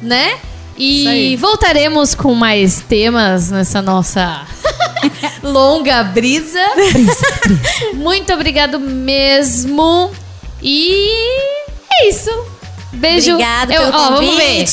[0.00, 0.38] né?
[0.76, 4.40] E voltaremos com mais temas nessa nossa
[5.42, 6.58] longa brisa.
[7.94, 10.10] Muito obrigado mesmo.
[10.62, 11.08] E
[11.90, 12.30] é isso.
[12.92, 13.32] Beijo.
[13.32, 14.66] Obrigado Eu- pelo ó, vamos ver.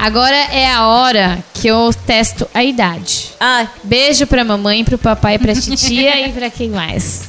[0.00, 3.32] Agora é a hora que eu testo a idade.
[3.38, 7.28] Ai, Beijo pra mamãe, pro papai, pra titia e pra quem mais.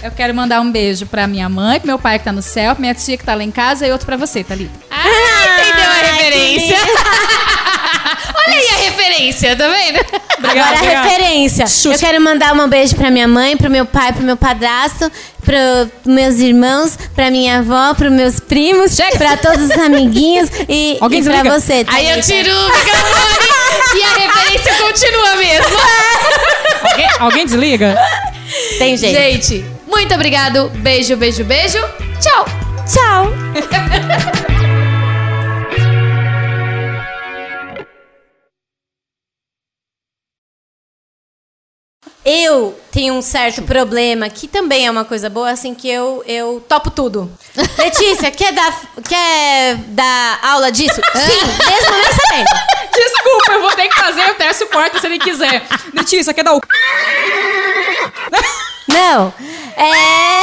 [0.00, 2.72] Eu quero mandar um beijo pra minha mãe, pro meu pai que tá no céu,
[2.72, 4.70] pra minha tia que tá lá em casa e outro pra você, Thalita.
[4.88, 6.76] Ah, entendeu a referência?
[8.46, 9.98] Olha aí a referência, tá vendo?
[10.42, 11.64] Agora a referência.
[11.84, 15.10] Eu quero mandar um beijo pra minha mãe, pro meu pai, pro meu padrasto,
[15.44, 21.20] pros meus irmãos, pra minha avó, pros meus primos, pra todos os amiguinhos e, Alguém
[21.20, 21.60] e pra desliga.
[21.60, 21.84] você.
[21.88, 23.48] Aí eu tiro o microfone
[23.96, 25.76] e a referência continua mesmo.
[26.90, 27.98] Alguém, alguém desliga?
[28.78, 29.18] Tem jeito.
[29.18, 30.70] Gente, muito obrigado.
[30.76, 31.78] Beijo, beijo, beijo.
[32.20, 32.46] Tchau.
[32.86, 34.57] Tchau.
[42.30, 46.62] Eu tenho um certo problema, que também é uma coisa boa, assim, que eu, eu
[46.68, 47.32] topo tudo.
[47.78, 48.78] Letícia, quer dar,
[49.08, 51.00] quer dar aula disso?
[51.14, 52.50] Sim, mesmo nem sabendo.
[52.92, 55.62] Desculpa, eu vou ter que fazer o teste suporte se ele quiser.
[55.94, 56.60] Letícia, quer dar o.
[58.92, 59.32] Não.
[59.74, 60.42] É.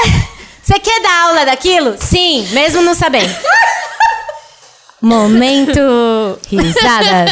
[0.63, 1.97] Você quer dar aula daquilo?
[1.99, 3.31] Sim, mesmo não sabendo.
[4.99, 5.79] Momento
[6.49, 7.31] risadas.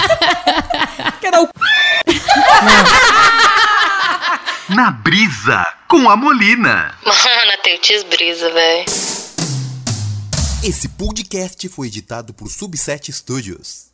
[1.19, 1.49] Quer dar o.
[4.69, 6.97] Na brisa com a Molina.
[7.05, 8.85] Mano, Teutis brisa, velho.
[10.63, 13.92] Esse podcast foi editado por Subset Studios.